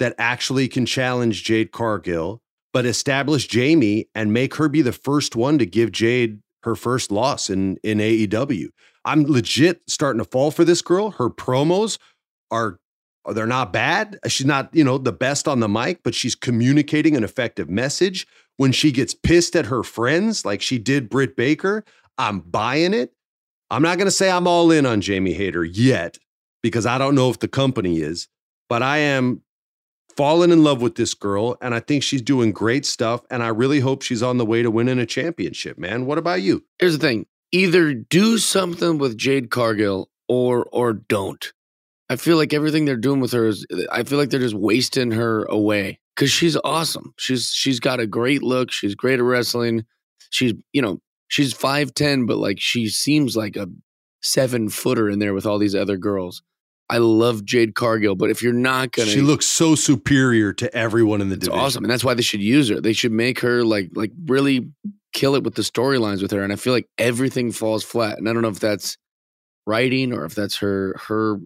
that 0.00 0.16
actually 0.18 0.66
can 0.66 0.86
challenge 0.86 1.44
Jade 1.44 1.70
Cargill, 1.70 2.42
but 2.72 2.86
establish 2.86 3.46
Jamie 3.46 4.08
and 4.16 4.32
make 4.32 4.56
her 4.56 4.68
be 4.68 4.82
the 4.82 4.90
first 4.90 5.36
one 5.36 5.58
to 5.58 5.64
give 5.64 5.92
Jade 5.92 6.40
her 6.64 6.74
first 6.74 7.12
loss 7.12 7.48
in 7.48 7.76
in 7.84 7.98
AEW. 7.98 8.70
I'm 9.04 9.22
legit 9.22 9.82
starting 9.86 10.18
to 10.18 10.28
fall 10.28 10.50
for 10.50 10.64
this 10.64 10.82
girl. 10.82 11.12
Her 11.12 11.30
promos 11.30 11.98
are 12.50 12.80
they're 13.32 13.46
not 13.46 13.72
bad. 13.72 14.18
She's 14.26 14.46
not, 14.46 14.74
you 14.74 14.82
know, 14.82 14.98
the 14.98 15.12
best 15.12 15.46
on 15.46 15.60
the 15.60 15.68
mic, 15.68 16.02
but 16.02 16.16
she's 16.16 16.34
communicating 16.34 17.16
an 17.16 17.22
effective 17.22 17.70
message. 17.70 18.26
When 18.60 18.72
she 18.72 18.92
gets 18.92 19.14
pissed 19.14 19.56
at 19.56 19.64
her 19.64 19.82
friends, 19.82 20.44
like 20.44 20.60
she 20.60 20.76
did 20.76 21.08
Britt 21.08 21.34
Baker, 21.34 21.82
I'm 22.18 22.40
buying 22.40 22.92
it. 22.92 23.14
I'm 23.70 23.80
not 23.80 23.96
going 23.96 24.06
to 24.06 24.10
say 24.10 24.30
I'm 24.30 24.46
all 24.46 24.70
in 24.70 24.84
on 24.84 25.00
Jamie 25.00 25.32
Hayter 25.32 25.64
yet 25.64 26.18
because 26.62 26.84
I 26.84 26.98
don't 26.98 27.14
know 27.14 27.30
if 27.30 27.38
the 27.38 27.48
company 27.48 28.00
is, 28.00 28.28
but 28.68 28.82
I 28.82 28.98
am 28.98 29.40
fallen 30.14 30.52
in 30.52 30.62
love 30.62 30.82
with 30.82 30.96
this 30.96 31.14
girl 31.14 31.56
and 31.62 31.74
I 31.74 31.80
think 31.80 32.02
she's 32.02 32.20
doing 32.20 32.52
great 32.52 32.84
stuff. 32.84 33.22
And 33.30 33.42
I 33.42 33.48
really 33.48 33.80
hope 33.80 34.02
she's 34.02 34.22
on 34.22 34.36
the 34.36 34.44
way 34.44 34.60
to 34.62 34.70
winning 34.70 34.98
a 34.98 35.06
championship, 35.06 35.78
man. 35.78 36.04
What 36.04 36.18
about 36.18 36.42
you? 36.42 36.62
Here's 36.78 36.98
the 36.98 37.06
thing 37.06 37.24
either 37.52 37.94
do 37.94 38.36
something 38.36 38.98
with 38.98 39.16
Jade 39.16 39.50
Cargill 39.50 40.10
or 40.28 40.66
or 40.70 40.92
don't. 40.92 41.50
I 42.10 42.16
feel 42.16 42.36
like 42.36 42.52
everything 42.52 42.84
they're 42.84 42.98
doing 42.98 43.20
with 43.20 43.32
her 43.32 43.46
is 43.46 43.64
I 43.90 44.02
feel 44.02 44.18
like 44.18 44.28
they're 44.28 44.38
just 44.38 44.54
wasting 44.54 45.12
her 45.12 45.44
away 45.44 45.99
cuz 46.16 46.30
she's 46.30 46.56
awesome. 46.64 47.14
She's 47.18 47.50
she's 47.50 47.80
got 47.80 48.00
a 48.00 48.06
great 48.06 48.42
look, 48.42 48.70
she's 48.70 48.94
great 48.94 49.18
at 49.18 49.24
wrestling. 49.24 49.84
She's, 50.30 50.54
you 50.72 50.82
know, 50.82 51.00
she's 51.28 51.52
5'10 51.52 52.26
but 52.26 52.38
like 52.38 52.60
she 52.60 52.88
seems 52.88 53.36
like 53.36 53.56
a 53.56 53.68
7 54.22 54.68
footer 54.68 55.08
in 55.08 55.18
there 55.18 55.34
with 55.34 55.46
all 55.46 55.58
these 55.58 55.74
other 55.74 55.96
girls. 55.96 56.42
I 56.88 56.98
love 56.98 57.44
Jade 57.44 57.76
Cargill, 57.76 58.16
but 58.16 58.30
if 58.30 58.42
you're 58.42 58.52
not 58.52 58.90
gonna, 58.90 59.08
she 59.08 59.20
looks 59.20 59.46
so 59.46 59.76
superior 59.76 60.52
to 60.54 60.74
everyone 60.74 61.20
in 61.20 61.28
the 61.28 61.36
it's 61.36 61.44
division. 61.44 61.64
Awesome, 61.64 61.84
and 61.84 61.90
that's 61.90 62.02
why 62.02 62.14
they 62.14 62.22
should 62.22 62.42
use 62.42 62.68
her. 62.68 62.80
They 62.80 62.92
should 62.92 63.12
make 63.12 63.38
her 63.40 63.62
like 63.62 63.90
like 63.94 64.10
really 64.26 64.68
kill 65.12 65.34
it 65.34 65.44
with 65.44 65.54
the 65.54 65.62
storylines 65.62 66.22
with 66.22 66.30
her. 66.32 66.42
And 66.42 66.52
I 66.52 66.56
feel 66.56 66.72
like 66.72 66.88
everything 66.98 67.52
falls 67.52 67.84
flat. 67.84 68.18
And 68.18 68.28
I 68.28 68.32
don't 68.32 68.42
know 68.42 68.48
if 68.48 68.60
that's 68.60 68.96
writing 69.66 70.12
or 70.12 70.24
if 70.24 70.34
that's 70.34 70.56
her 70.58 70.96
her 71.06 71.38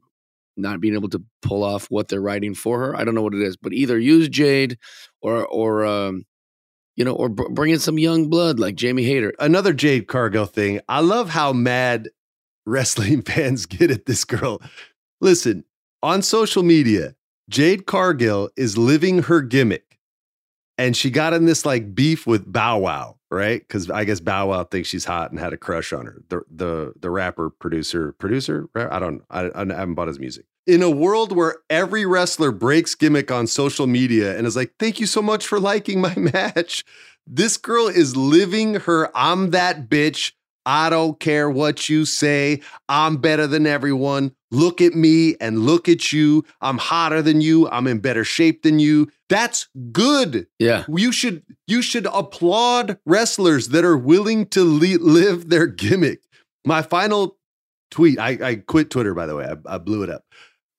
not 0.56 0.80
being 0.80 0.94
able 0.94 1.08
to 1.10 1.22
pull 1.42 1.64
off 1.64 1.86
what 1.90 2.08
they're 2.08 2.20
writing 2.20 2.54
for 2.54 2.78
her. 2.80 2.96
I 2.96 3.04
don't 3.04 3.14
know 3.14 3.22
what 3.22 3.34
it 3.34 3.42
is, 3.42 3.56
but 3.56 3.72
either 3.72 3.98
use 3.98 4.28
Jade 4.28 4.78
or 5.20 5.46
or 5.46 5.84
um, 5.84 6.24
you 6.96 7.04
know, 7.04 7.14
or 7.14 7.28
b- 7.28 7.44
bring 7.50 7.72
in 7.72 7.78
some 7.78 7.98
young 7.98 8.28
blood 8.28 8.58
like 8.58 8.76
Jamie 8.76 9.04
Hayter. 9.04 9.32
Another 9.38 9.72
Jade 9.72 10.06
Cargill 10.06 10.46
thing. 10.46 10.80
I 10.88 11.00
love 11.00 11.30
how 11.30 11.52
mad 11.52 12.08
wrestling 12.66 13.22
fans 13.22 13.66
get 13.66 13.90
at 13.90 14.06
this 14.06 14.24
girl 14.24 14.60
Listen, 15.24 15.64
on 16.02 16.20
social 16.20 16.62
media, 16.62 17.14
Jade 17.48 17.86
Cargill 17.86 18.50
is 18.58 18.76
living 18.76 19.22
her 19.22 19.40
gimmick. 19.40 19.93
And 20.76 20.96
she 20.96 21.10
got 21.10 21.32
in 21.32 21.44
this 21.44 21.64
like 21.64 21.94
beef 21.94 22.26
with 22.26 22.50
Bow 22.50 22.78
Wow, 22.78 23.18
right? 23.30 23.60
Because 23.60 23.90
I 23.90 24.04
guess 24.04 24.20
Bow 24.20 24.48
Wow 24.48 24.64
thinks 24.64 24.88
she's 24.88 25.04
hot 25.04 25.30
and 25.30 25.38
had 25.38 25.52
a 25.52 25.56
crush 25.56 25.92
on 25.92 26.06
her. 26.06 26.22
The 26.28 26.42
the 26.50 26.92
the 26.98 27.10
rapper, 27.10 27.50
producer, 27.50 28.12
producer. 28.12 28.68
I 28.74 28.98
don't. 28.98 29.22
I, 29.30 29.50
I 29.54 29.60
haven't 29.60 29.94
bought 29.94 30.08
his 30.08 30.18
music. 30.18 30.46
In 30.66 30.82
a 30.82 30.90
world 30.90 31.36
where 31.36 31.56
every 31.68 32.06
wrestler 32.06 32.50
breaks 32.50 32.94
gimmick 32.94 33.30
on 33.30 33.46
social 33.46 33.86
media 33.86 34.36
and 34.36 34.46
is 34.46 34.56
like, 34.56 34.74
"Thank 34.78 34.98
you 34.98 35.06
so 35.06 35.22
much 35.22 35.46
for 35.46 35.60
liking 35.60 36.00
my 36.00 36.14
match," 36.16 36.84
this 37.26 37.56
girl 37.56 37.86
is 37.86 38.16
living 38.16 38.74
her 38.74 39.10
"I'm 39.16 39.50
that 39.50 39.88
bitch." 39.88 40.32
I 40.66 40.88
don't 40.88 41.20
care 41.20 41.50
what 41.50 41.88
you 41.88 42.06
say. 42.06 42.62
I'm 42.88 43.18
better 43.18 43.46
than 43.46 43.66
everyone. 43.66 44.34
Look 44.54 44.80
at 44.80 44.94
me 44.94 45.34
and 45.40 45.66
look 45.66 45.88
at 45.88 46.12
you. 46.12 46.44
I'm 46.60 46.78
hotter 46.78 47.22
than 47.22 47.40
you. 47.40 47.68
I'm 47.70 47.86
in 47.86 47.98
better 47.98 48.24
shape 48.24 48.62
than 48.62 48.78
you. 48.78 49.10
That's 49.28 49.68
good. 49.90 50.46
Yeah. 50.58 50.84
You 50.88 51.10
should 51.10 51.42
you 51.66 51.82
should 51.82 52.06
applaud 52.06 52.98
wrestlers 53.04 53.68
that 53.68 53.84
are 53.84 53.96
willing 53.96 54.46
to 54.50 54.62
le- 54.62 55.02
live 55.02 55.48
their 55.48 55.66
gimmick. 55.66 56.20
My 56.64 56.82
final 56.82 57.36
tweet, 57.90 58.18
I, 58.18 58.38
I 58.42 58.54
quit 58.56 58.90
Twitter 58.90 59.12
by 59.12 59.26
the 59.26 59.34
way. 59.34 59.44
I, 59.44 59.74
I 59.74 59.78
blew 59.78 60.02
it 60.02 60.10
up. 60.10 60.24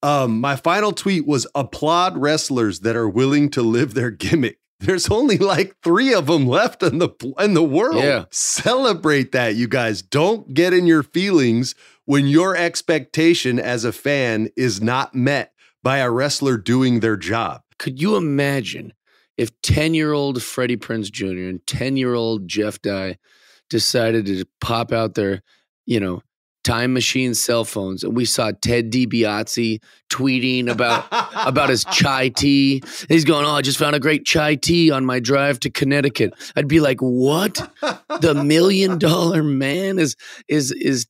Um, 0.02 0.40
my 0.40 0.56
final 0.56 0.92
tweet 0.92 1.26
was 1.26 1.48
applaud 1.56 2.18
wrestlers 2.18 2.82
that 2.82 2.96
are 2.96 3.10
willing 3.10 3.50
to 3.52 3.62
live 3.62 3.94
their 3.94 4.12
gimmick. 4.12 4.60
There's 4.86 5.10
only 5.10 5.38
like 5.38 5.76
three 5.84 6.14
of 6.14 6.28
them 6.28 6.48
left 6.48 6.84
in 6.84 7.00
the 7.00 7.10
in 7.40 7.54
the 7.54 7.64
world. 7.64 8.04
Yeah. 8.04 8.26
Celebrate 8.32 9.32
that, 9.32 9.56
you 9.56 9.68
guys. 9.68 10.02
Don't 10.02 10.54
get 10.54 10.74
in 10.74 10.86
your 10.86 11.04
feelings 11.04 11.76
when 12.06 12.28
your 12.28 12.56
expectation 12.56 13.60
as 13.60 13.84
a 13.84 13.92
fan 13.92 14.50
is 14.56 14.82
not 14.82 15.16
met 15.16 15.54
by 15.84 15.98
a 15.98 16.10
wrestler 16.10 16.58
doing 16.58 17.00
their 17.00 17.18
job. 17.18 17.62
Could 17.78 18.02
you 18.02 18.16
imagine 18.16 18.94
if 19.38 19.60
10 19.62 19.94
year 19.94 20.14
old 20.14 20.42
Freddie 20.42 20.78
Prinze 20.78 21.12
Jr. 21.12 21.50
and 21.50 21.66
10 21.68 21.98
year 21.98 22.14
old 22.14 22.48
Jeff 22.48 22.82
Dye 22.82 23.18
decided 23.70 24.26
to 24.28 24.46
pop 24.62 24.92
out 24.92 25.16
their, 25.16 25.42
you 25.86 26.00
know, 26.00 26.22
time 26.66 26.94
machine 26.94 27.34
cell 27.34 27.64
phones 27.64 28.04
and 28.04 28.16
we 28.16 28.26
saw 28.26 28.52
Ted 28.62 28.92
DiBiase 28.92 29.82
tweeting 30.10 30.70
about 30.70 31.06
about 31.48 31.70
his 31.70 31.86
chai 31.86 32.30
tea. 32.30 32.84
He's 33.08 33.24
going, 33.24 33.46
"Oh, 33.46 33.52
I 33.52 33.62
just 33.62 33.78
found 33.78 33.96
a 33.96 34.00
great 34.00 34.26
chai 34.26 34.56
tea 34.56 34.92
on 34.92 35.06
my 35.06 35.20
drive 35.20 35.60
to 35.62 35.70
Connecticut." 35.70 36.34
I'd 36.56 36.68
be 36.68 36.80
like, 36.80 37.00
"What? 37.00 37.72
the 38.20 38.34
million 38.46 38.98
dollar 38.98 39.44
man 39.44 40.00
is 40.00 40.16
is 40.50 40.72
is 40.72 41.08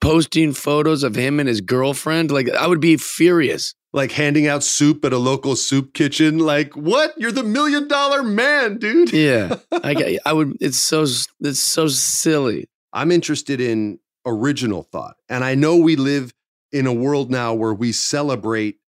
posting 0.00 0.52
photos 0.52 1.02
of 1.02 1.14
him 1.14 1.40
and 1.40 1.48
his 1.48 1.60
girlfriend. 1.60 2.30
Like 2.30 2.50
I 2.50 2.66
would 2.66 2.80
be 2.80 2.96
furious. 2.96 3.74
Like 3.92 4.12
handing 4.12 4.46
out 4.46 4.62
soup 4.62 5.02
at 5.06 5.14
a 5.14 5.18
local 5.18 5.56
soup 5.56 5.94
kitchen. 5.94 6.38
Like, 6.38 6.76
what? 6.76 7.14
You're 7.16 7.32
the 7.32 7.42
million 7.42 7.88
dollar 7.88 8.22
man, 8.22 8.76
dude. 8.76 9.12
Yeah, 9.14 9.56
I. 9.72 10.18
I 10.26 10.32
would. 10.34 10.58
It's 10.60 10.78
so. 10.78 11.06
It's 11.40 11.60
so 11.60 11.88
silly. 11.88 12.68
I'm 12.92 13.10
interested 13.10 13.62
in 13.62 13.98
original 14.28 14.82
thought, 14.82 15.16
and 15.28 15.44
I 15.44 15.54
know 15.54 15.76
we 15.76 15.96
live 15.96 16.32
in 16.70 16.86
a 16.86 16.92
world 16.92 17.30
now 17.30 17.54
where 17.54 17.74
we 17.74 17.92
celebrate 17.92 18.78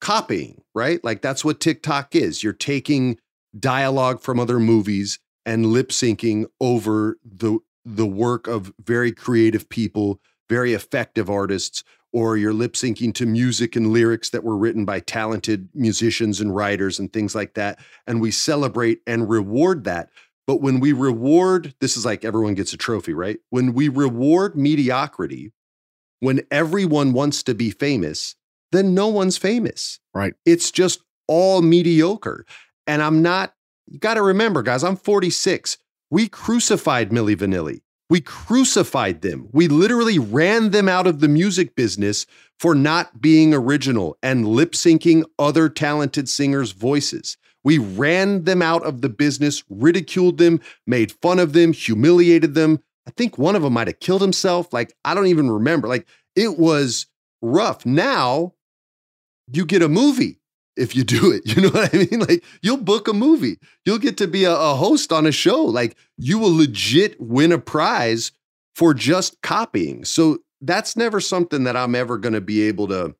copying, 0.00 0.62
right? 0.74 1.02
Like 1.02 1.22
that's 1.22 1.44
what 1.44 1.60
TikTok 1.60 2.14
is. 2.14 2.42
You're 2.42 2.52
taking 2.52 3.18
dialogue 3.58 4.20
from 4.20 4.38
other 4.38 4.60
movies 4.60 5.18
and 5.46 5.66
lip 5.66 5.88
syncing 5.90 6.46
over 6.60 7.18
the 7.24 7.58
the 7.86 8.06
work 8.06 8.46
of 8.46 8.72
very 8.82 9.12
creative 9.12 9.68
people, 9.68 10.20
very 10.48 10.72
effective 10.72 11.28
artists 11.28 11.84
or 12.14 12.36
you're 12.36 12.52
lip 12.52 12.74
syncing 12.74 13.12
to 13.12 13.26
music 13.26 13.74
and 13.74 13.88
lyrics 13.92 14.30
that 14.30 14.44
were 14.44 14.56
written 14.56 14.84
by 14.84 15.00
talented 15.00 15.68
musicians 15.74 16.40
and 16.40 16.54
writers 16.54 17.00
and 17.00 17.12
things 17.12 17.34
like 17.34 17.54
that. 17.54 17.78
And 18.06 18.20
we 18.20 18.30
celebrate 18.30 19.00
and 19.04 19.28
reward 19.28 19.82
that. 19.84 20.10
But 20.46 20.60
when 20.60 20.80
we 20.80 20.92
reward, 20.92 21.74
this 21.80 21.96
is 21.96 22.04
like 22.04 22.24
everyone 22.24 22.54
gets 22.54 22.72
a 22.72 22.76
trophy, 22.76 23.14
right? 23.14 23.38
When 23.50 23.72
we 23.72 23.88
reward 23.88 24.56
mediocrity, 24.56 25.52
when 26.20 26.42
everyone 26.50 27.12
wants 27.12 27.42
to 27.44 27.54
be 27.54 27.70
famous, 27.70 28.34
then 28.72 28.94
no 28.94 29.08
one's 29.08 29.38
famous. 29.38 30.00
Right. 30.12 30.34
It's 30.44 30.70
just 30.70 31.00
all 31.28 31.62
mediocre. 31.62 32.44
And 32.86 33.02
I'm 33.02 33.22
not, 33.22 33.54
you 33.86 33.98
got 33.98 34.14
to 34.14 34.22
remember, 34.22 34.62
guys, 34.62 34.84
I'm 34.84 34.96
46. 34.96 35.78
We 36.10 36.28
crucified 36.28 37.10
Milli 37.10 37.36
Vanilli. 37.36 37.80
We 38.10 38.20
crucified 38.20 39.22
them. 39.22 39.48
We 39.52 39.66
literally 39.66 40.18
ran 40.18 40.70
them 40.70 40.88
out 40.88 41.06
of 41.06 41.20
the 41.20 41.28
music 41.28 41.74
business 41.74 42.26
for 42.58 42.74
not 42.74 43.20
being 43.20 43.54
original 43.54 44.18
and 44.22 44.46
lip 44.46 44.72
syncing 44.72 45.24
other 45.38 45.68
talented 45.68 46.28
singers' 46.28 46.72
voices. 46.72 47.36
We 47.64 47.78
ran 47.78 48.44
them 48.44 48.62
out 48.62 48.84
of 48.84 49.00
the 49.00 49.08
business, 49.08 49.64
ridiculed 49.68 50.38
them, 50.38 50.60
made 50.86 51.12
fun 51.12 51.38
of 51.38 51.54
them, 51.54 51.72
humiliated 51.72 52.54
them. 52.54 52.80
I 53.06 53.10
think 53.10 53.38
one 53.38 53.56
of 53.56 53.62
them 53.62 53.72
might 53.72 53.88
have 53.88 54.00
killed 54.00 54.22
himself. 54.22 54.72
Like, 54.72 54.94
I 55.04 55.14
don't 55.14 55.26
even 55.26 55.50
remember. 55.50 55.88
Like, 55.88 56.06
it 56.36 56.58
was 56.58 57.06
rough. 57.42 57.84
Now 57.84 58.54
you 59.52 59.64
get 59.64 59.82
a 59.82 59.88
movie 59.88 60.40
if 60.76 60.96
you 60.96 61.04
do 61.04 61.32
it. 61.32 61.42
You 61.54 61.62
know 61.62 61.68
what 61.68 61.94
I 61.94 61.98
mean? 61.98 62.20
Like 62.20 62.44
you'll 62.62 62.78
book 62.78 63.06
a 63.06 63.12
movie, 63.12 63.58
you'll 63.84 63.98
get 63.98 64.16
to 64.18 64.26
be 64.26 64.44
a, 64.44 64.54
a, 64.54 64.74
host 64.74 65.12
on 65.12 65.26
a 65.26 65.32
show. 65.32 65.62
Like 65.62 65.96
you 66.16 66.38
will 66.38 66.54
legit 66.54 67.20
win 67.20 67.52
a 67.52 67.58
prize 67.58 68.32
for 68.74 68.92
just 68.92 69.40
copying. 69.42 70.04
So 70.04 70.38
that's 70.60 70.96
never 70.96 71.20
something 71.20 71.64
that 71.64 71.76
I'm 71.76 71.94
ever 71.94 72.18
going 72.18 72.32
to 72.32 72.40
be 72.40 72.62
able 72.62 72.88
to 72.88 73.14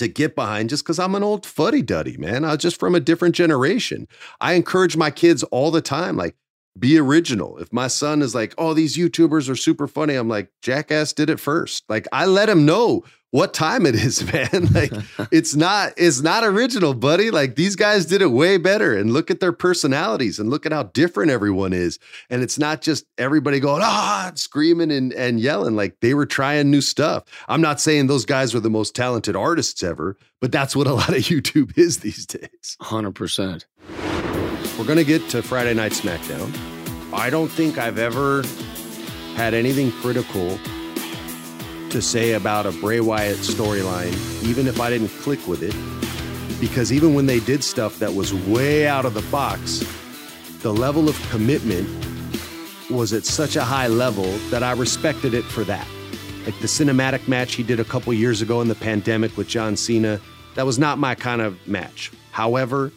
to 0.00 0.08
get 0.08 0.34
behind 0.34 0.68
just 0.68 0.84
because 0.84 0.98
I'm 0.98 1.14
an 1.14 1.22
old 1.22 1.46
fuddy 1.46 1.82
duddy, 1.82 2.16
man. 2.16 2.44
I 2.44 2.50
was 2.50 2.58
just 2.58 2.80
from 2.80 2.94
a 2.94 3.00
different 3.00 3.34
generation. 3.34 4.08
I 4.40 4.54
encourage 4.54 4.96
my 4.96 5.10
kids 5.10 5.42
all 5.44 5.70
the 5.70 5.80
time, 5.80 6.16
like, 6.16 6.36
be 6.78 6.98
original. 6.98 7.58
If 7.58 7.72
my 7.72 7.88
son 7.88 8.22
is 8.22 8.34
like, 8.34 8.54
oh, 8.56 8.74
these 8.74 8.96
YouTubers 8.96 9.48
are 9.48 9.56
super 9.56 9.86
funny, 9.86 10.14
I'm 10.14 10.28
like, 10.28 10.50
Jackass 10.62 11.12
did 11.12 11.30
it 11.30 11.40
first. 11.40 11.84
Like, 11.88 12.06
I 12.12 12.26
let 12.26 12.48
him 12.48 12.64
know 12.64 13.04
what 13.30 13.54
time 13.54 13.86
it 13.86 13.94
is, 13.94 14.24
man. 14.32 14.68
Like 14.72 14.92
it's 15.30 15.54
not 15.54 15.92
it's 15.96 16.20
not 16.20 16.44
original, 16.44 16.94
buddy. 16.94 17.30
Like 17.30 17.56
these 17.56 17.76
guys 17.76 18.06
did 18.06 18.22
it 18.22 18.30
way 18.30 18.56
better 18.56 18.96
and 18.96 19.12
look 19.12 19.30
at 19.30 19.40
their 19.40 19.52
personalities 19.52 20.38
and 20.38 20.50
look 20.50 20.66
at 20.66 20.72
how 20.72 20.84
different 20.84 21.30
everyone 21.30 21.72
is. 21.72 21.98
And 22.28 22.42
it's 22.42 22.58
not 22.58 22.82
just 22.82 23.06
everybody 23.18 23.60
going 23.60 23.82
ah 23.84 24.32
screaming 24.34 24.90
and, 24.90 25.12
and 25.12 25.40
yelling 25.40 25.76
like 25.76 26.00
they 26.00 26.14
were 26.14 26.26
trying 26.26 26.70
new 26.70 26.80
stuff. 26.80 27.24
I'm 27.48 27.60
not 27.60 27.80
saying 27.80 28.06
those 28.06 28.24
guys 28.24 28.54
were 28.54 28.60
the 28.60 28.70
most 28.70 28.94
talented 28.94 29.36
artists 29.36 29.82
ever, 29.82 30.16
but 30.40 30.52
that's 30.52 30.74
what 30.74 30.86
a 30.86 30.94
lot 31.00 31.10
of 31.10 31.16
YouTube 31.16 31.76
is 31.78 31.98
these 31.98 32.26
days. 32.26 32.76
100%. 32.80 33.64
We're 34.78 34.86
going 34.86 34.98
to 34.98 35.04
get 35.04 35.28
to 35.30 35.42
Friday 35.42 35.74
Night 35.74 35.92
SmackDown. 35.92 36.56
I 37.12 37.28
don't 37.28 37.48
think 37.48 37.76
I've 37.76 37.98
ever 37.98 38.42
had 39.34 39.52
anything 39.52 39.90
critical 39.92 40.58
to 41.90 42.00
say 42.00 42.32
about 42.32 42.66
a 42.66 42.72
Bray 42.72 43.00
Wyatt 43.00 43.38
storyline, 43.38 44.14
even 44.44 44.66
if 44.66 44.80
I 44.80 44.90
didn't 44.90 45.08
click 45.08 45.46
with 45.46 45.62
it. 45.62 45.74
Because 46.60 46.92
even 46.92 47.14
when 47.14 47.26
they 47.26 47.40
did 47.40 47.64
stuff 47.64 47.98
that 47.98 48.14
was 48.14 48.32
way 48.32 48.86
out 48.86 49.04
of 49.04 49.14
the 49.14 49.22
box, 49.30 49.84
the 50.62 50.72
level 50.72 51.08
of 51.08 51.20
commitment 51.30 51.88
was 52.90 53.12
at 53.12 53.24
such 53.24 53.56
a 53.56 53.64
high 53.64 53.86
level 53.86 54.30
that 54.50 54.62
I 54.62 54.72
respected 54.72 55.34
it 55.34 55.44
for 55.44 55.64
that. 55.64 55.86
Like 56.44 56.58
the 56.60 56.66
cinematic 56.66 57.26
match 57.28 57.54
he 57.54 57.62
did 57.62 57.80
a 57.80 57.84
couple 57.84 58.12
years 58.12 58.42
ago 58.42 58.60
in 58.60 58.68
the 58.68 58.74
pandemic 58.74 59.36
with 59.36 59.48
John 59.48 59.76
Cena, 59.76 60.20
that 60.54 60.66
was 60.66 60.78
not 60.78 60.98
my 60.98 61.14
kind 61.14 61.40
of 61.40 61.56
match. 61.66 62.12
However, 62.30 62.92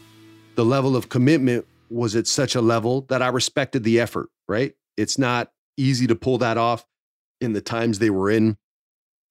the 0.55 0.65
level 0.65 0.95
of 0.95 1.09
commitment 1.09 1.65
was 1.89 2.15
at 2.15 2.27
such 2.27 2.55
a 2.55 2.61
level 2.61 3.01
that 3.09 3.21
I 3.21 3.27
respected 3.27 3.83
the 3.83 3.99
effort, 3.99 4.29
right? 4.47 4.73
It's 4.97 5.17
not 5.17 5.51
easy 5.77 6.07
to 6.07 6.15
pull 6.15 6.37
that 6.39 6.57
off 6.57 6.85
in 7.41 7.53
the 7.53 7.61
times 7.61 7.99
they 7.99 8.09
were 8.09 8.29
in 8.29 8.57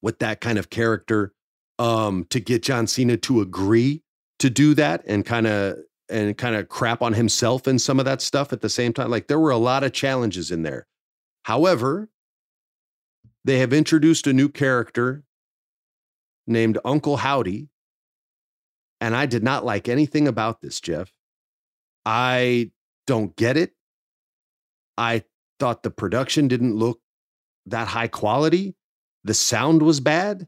with 0.02 0.18
that 0.18 0.40
kind 0.40 0.58
of 0.58 0.70
character 0.70 1.32
um, 1.78 2.26
to 2.30 2.40
get 2.40 2.62
John 2.62 2.86
Cena 2.86 3.16
to 3.18 3.40
agree 3.40 4.02
to 4.40 4.50
do 4.50 4.74
that 4.74 5.02
and 5.06 5.24
kind 5.24 5.46
of 5.46 5.76
and 6.08 6.36
kind 6.36 6.56
of 6.56 6.68
crap 6.68 7.00
on 7.00 7.14
himself 7.14 7.66
and 7.66 7.80
some 7.80 7.98
of 7.98 8.04
that 8.04 8.20
stuff 8.20 8.52
at 8.52 8.60
the 8.60 8.68
same 8.68 8.92
time. 8.92 9.10
Like 9.10 9.28
there 9.28 9.40
were 9.40 9.50
a 9.50 9.56
lot 9.56 9.82
of 9.84 9.92
challenges 9.92 10.50
in 10.50 10.62
there. 10.62 10.86
However, 11.44 12.10
they 13.44 13.58
have 13.58 13.72
introduced 13.72 14.26
a 14.26 14.32
new 14.32 14.48
character 14.48 15.24
named 16.46 16.78
Uncle 16.84 17.16
Howdy. 17.16 17.68
And 19.00 19.16
I 19.16 19.26
did 19.26 19.42
not 19.42 19.64
like 19.64 19.88
anything 19.88 20.28
about 20.28 20.60
this, 20.60 20.80
Jeff. 20.80 21.12
I 22.04 22.70
don't 23.06 23.34
get 23.34 23.56
it. 23.56 23.72
I 24.96 25.24
thought 25.58 25.82
the 25.82 25.90
production 25.90 26.46
didn't 26.46 26.76
look 26.76 27.00
that 27.66 27.88
high 27.88 28.08
quality. 28.08 28.76
The 29.24 29.35
sound 29.35 29.82
was 29.82 30.00
bad. 30.00 30.46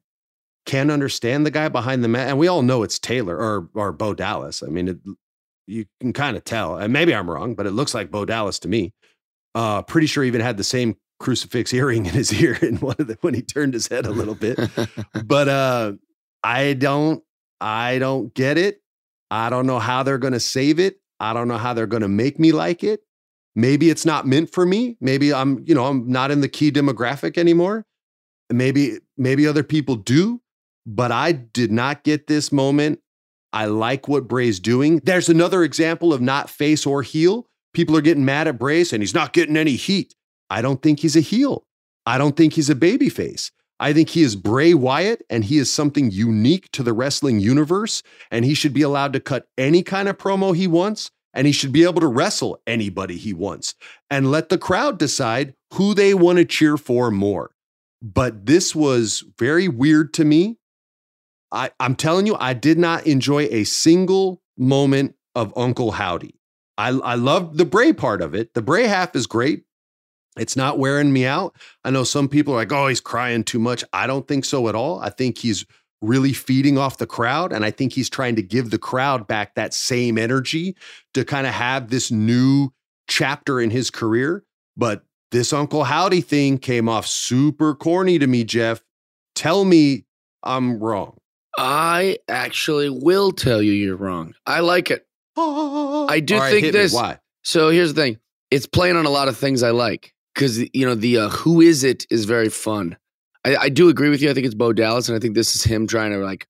Can't 0.67 0.91
understand 0.91 1.45
the 1.45 1.51
guy 1.51 1.69
behind 1.69 2.03
the 2.03 2.09
mat. 2.09 2.29
And 2.29 2.39
we 2.39 2.49
all 2.49 2.63
know 2.63 2.83
it's 2.83 2.99
Taylor 2.99 3.37
or 3.37 3.69
or 3.75 3.93
Bo 3.93 4.15
Dallas. 4.15 4.63
I 4.63 4.67
mean, 4.67 4.89
it, 4.89 4.99
you 5.67 5.87
can 6.01 6.13
kind 6.13 6.37
of 6.37 6.45
tell. 6.45 6.77
And 6.77 6.93
maybe 6.93 7.15
I'm 7.15 7.31
wrong, 7.31 7.55
but 7.55 7.67
it 7.67 7.73
looks 7.73 7.95
like 7.95 8.11
Bo 8.11 8.25
Dallas 8.25 8.59
to 8.61 8.69
me. 8.69 8.93
Uh, 9.55 9.83
pretty 9.83 10.07
sure 10.07 10.25
even 10.25 10.41
had 10.41 10.57
the 10.57 10.65
same 10.65 10.97
crucifix 11.21 11.73
earring 11.75 12.07
in 12.07 12.13
his 12.13 12.33
ear 12.33 12.59
in 12.63 12.77
one 12.77 12.97
of 12.99 13.07
the 13.07 13.19
when 13.21 13.35
he 13.35 13.43
turned 13.43 13.75
his 13.75 13.89
head 13.89 14.07
a 14.07 14.11
little 14.11 14.35
bit. 14.35 14.59
but 15.25 15.49
uh, 15.49 15.93
I 16.43 16.75
don't 16.75 17.23
I 17.61 17.99
don't 17.99 18.35
get 18.35 18.59
it. 18.59 18.81
I 19.31 19.51
don't 19.51 19.67
know 19.67 19.79
how 19.79 20.03
they're 20.03 20.19
going 20.19 20.33
to 20.33 20.41
save 20.41 20.79
it. 20.79 21.01
I 21.21 21.33
don't 21.33 21.49
know 21.49 21.59
how 21.59 21.75
they're 21.75 21.87
going 21.87 22.03
to 22.03 22.09
make 22.09 22.39
me 22.39 22.53
like 22.53 22.85
it. 22.85 23.01
Maybe 23.57 23.89
it's 23.89 24.05
not 24.05 24.27
meant 24.27 24.53
for 24.53 24.67
me. 24.67 24.97
Maybe 25.01 25.33
I'm, 25.33 25.65
you 25.67 25.75
know, 25.75 25.87
I'm 25.87 26.09
not 26.09 26.31
in 26.31 26.41
the 26.41 26.49
key 26.49 26.71
demographic 26.71 27.39
anymore. 27.39 27.87
Maybe 28.55 28.99
maybe 29.17 29.47
other 29.47 29.65
people 29.65 29.97
do, 29.97 30.41
but 30.87 31.11
I 31.11 31.33
did 31.33 31.73
not 31.73 32.05
get 32.05 32.27
this 32.29 32.53
moment. 32.53 33.01
I 33.53 33.67
like 33.67 34.09
what 34.09 34.29
Bray's 34.29 34.61
doing. 34.61 35.01
There's 35.05 35.29
another 35.29 35.63
example 35.65 36.13
of 36.13 36.21
not 36.21 36.51
face 36.51 36.87
or 36.87 37.03
heel. 37.03 37.47
People 37.73 37.97
are 37.97 38.01
getting 38.01 38.25
mad 38.25 38.49
at 38.49 38.59
Bray 38.59 38.81
and 38.81 39.03
he's 39.03 39.15
not 39.15 39.33
getting 39.33 39.57
any 39.57 39.77
heat. 39.77 40.15
I 40.51 40.63
don't 40.63 40.83
think 40.83 41.01
he's 41.01 41.17
a 41.17 41.21
heel. 41.21 41.65
I 42.07 42.19
don't 42.19 42.37
think 42.37 42.53
he's 42.53 42.71
a 42.71 42.75
baby 42.75 43.09
face. 43.09 43.51
I 43.81 43.93
think 43.93 44.11
he 44.11 44.23
is 44.23 44.37
Bray 44.37 44.75
Wyatt 44.75 45.23
and 45.29 45.45
he 45.45 45.59
is 45.59 45.73
something 45.73 46.11
unique 46.11 46.71
to 46.73 46.83
the 46.83 46.93
wrestling 46.93 47.41
universe. 47.41 48.03
And 48.31 48.45
he 48.45 48.55
should 48.55 48.73
be 48.73 48.83
allowed 48.83 49.13
to 49.15 49.21
cut 49.21 49.47
any 49.59 49.83
kind 49.83 50.09
of 50.09 50.19
promo 50.19 50.55
he 50.55 50.67
wants. 50.67 51.11
And 51.33 51.49
he 51.49 51.53
should 51.53 51.73
be 51.73 51.83
able 51.83 52.01
to 52.01 52.07
wrestle 52.07 52.61
anybody 52.65 53.17
he 53.17 53.33
wants 53.33 53.75
and 54.09 54.31
let 54.31 54.51
the 54.51 54.59
crowd 54.59 54.99
decide 54.99 55.55
who 55.73 55.93
they 55.93 56.15
want 56.15 56.39
to 56.39 56.45
cheer 56.45 56.77
for 56.77 57.11
more 57.11 57.51
but 58.05 58.45
this 58.45 58.75
was 58.75 59.25
very 59.39 59.67
weird 59.67 60.13
to 60.13 60.27
me. 60.27 60.59
I, 61.51 61.71
I'm 61.81 61.97
telling 61.97 62.27
you, 62.27 62.37
I 62.39 62.53
did 62.53 62.79
not 62.79 63.07
enjoy 63.07 63.45
a 63.45 63.65
single 63.65 64.43
moment 64.59 65.15
of 65.35 65.55
Uncle 65.57 65.93
Howdy. 65.93 66.39
I, 66.77 66.89
I 66.89 67.15
loved 67.15 67.57
the 67.57 67.65
Bray 67.65 67.95
part 67.95 68.21
of 68.21 68.35
it. 68.35 68.53
The 68.53 68.61
Bray 68.61 68.87
half 68.87 69.17
is 69.17 69.27
great. 69.27 69.65
It's 70.37 70.55
not 70.55 70.79
wearing 70.79 71.15
me 71.15 71.25
out. 71.25 71.57
I 71.83 71.91
know 71.91 72.05
some 72.05 72.29
people 72.29 72.53
are 72.53 72.59
like, 72.59 72.73
oh, 72.73 72.89
he's 72.89 73.01
crying 73.01 73.43
too 73.43 73.59
much. 73.59 73.83
I 73.93 74.07
don't 74.07 74.29
think 74.29 74.45
so 74.45 74.69
at 74.69 74.75
all. 74.75 74.99
I 75.01 75.09
think 75.09 75.39
he's 75.39 75.65
really 76.03 76.35
feeding 76.35 76.77
off 76.77 76.99
the 76.99 77.07
crowd. 77.07 77.53
And 77.55 77.65
I 77.65 77.71
think 77.71 77.95
he's 77.95 78.11
trying 78.11 78.37
to 78.37 78.43
give 78.43 78.71
the 78.71 78.79
crowd 78.79 79.27
back 79.27 79.55
that 79.55 79.73
same 79.73 80.19
energy 80.19 80.77
to 81.15 81.25
kind 81.25 81.47
of 81.47 81.55
have 81.55 81.89
this 81.89 82.11
new 82.11 82.71
chapter 83.09 83.61
in 83.61 83.71
his 83.71 83.91
career. 83.91 84.45
But 84.77 85.05
this 85.35 85.53
Uncle 85.53 85.83
Howdy 85.83 86.21
thing 86.21 86.59
came 86.59 86.89
off 86.89 87.09
super 87.09 87.75
corny 87.75 88.21
to 88.21 88.27
me, 88.27 88.45
Jeff. 88.45 88.83
Tell 89.35 89.65
me 89.65 90.05
I'm 90.45 90.79
wrong. 90.79 91.19
I 91.59 92.19
actually 92.29 92.89
will 92.89 93.33
tell 93.33 93.61
you 93.61 93.73
you're 93.73 93.97
wrong. 93.97 94.35
I 94.47 94.61
like 94.61 94.93
it. 94.93 95.07
I 95.37 96.23
do 96.25 96.39
right, 96.39 96.53
think 96.53 96.73
this. 96.73 96.93
Me. 96.93 97.01
Why? 97.01 97.19
So 97.43 97.71
here's 97.71 97.95
the 97.95 98.01
thing. 98.01 98.19
It's 98.53 98.67
playing 98.67 98.97
on 98.97 99.07
a 99.07 99.11
lot 99.11 99.27
of 99.27 99.37
things 99.37 99.65
I 99.65 99.71
like 99.71 100.15
because 100.35 100.61
you 100.73 100.87
know 100.87 100.95
the 100.95 101.19
uh, 101.19 101.29
who 101.31 101.61
is 101.61 101.83
it 101.83 102.07
is 102.11 102.27
very 102.27 102.49
fun. 102.49 102.97
I, 103.45 103.57
I 103.57 103.69
do 103.71 103.89
agree 103.89 104.11
with 104.11 104.23
you. 104.23 104.31
I 104.31 104.35
think 104.35 104.47
it's 104.47 104.55
Bo 104.55 104.73
Dallas, 104.73 105.09
and 105.09 105.17
I 105.17 105.19
think 105.19 105.35
this 105.35 105.57
is 105.57 105.65
him 105.65 105.89
trying 105.89 106.13
to 106.13 106.19
like, 106.19 106.47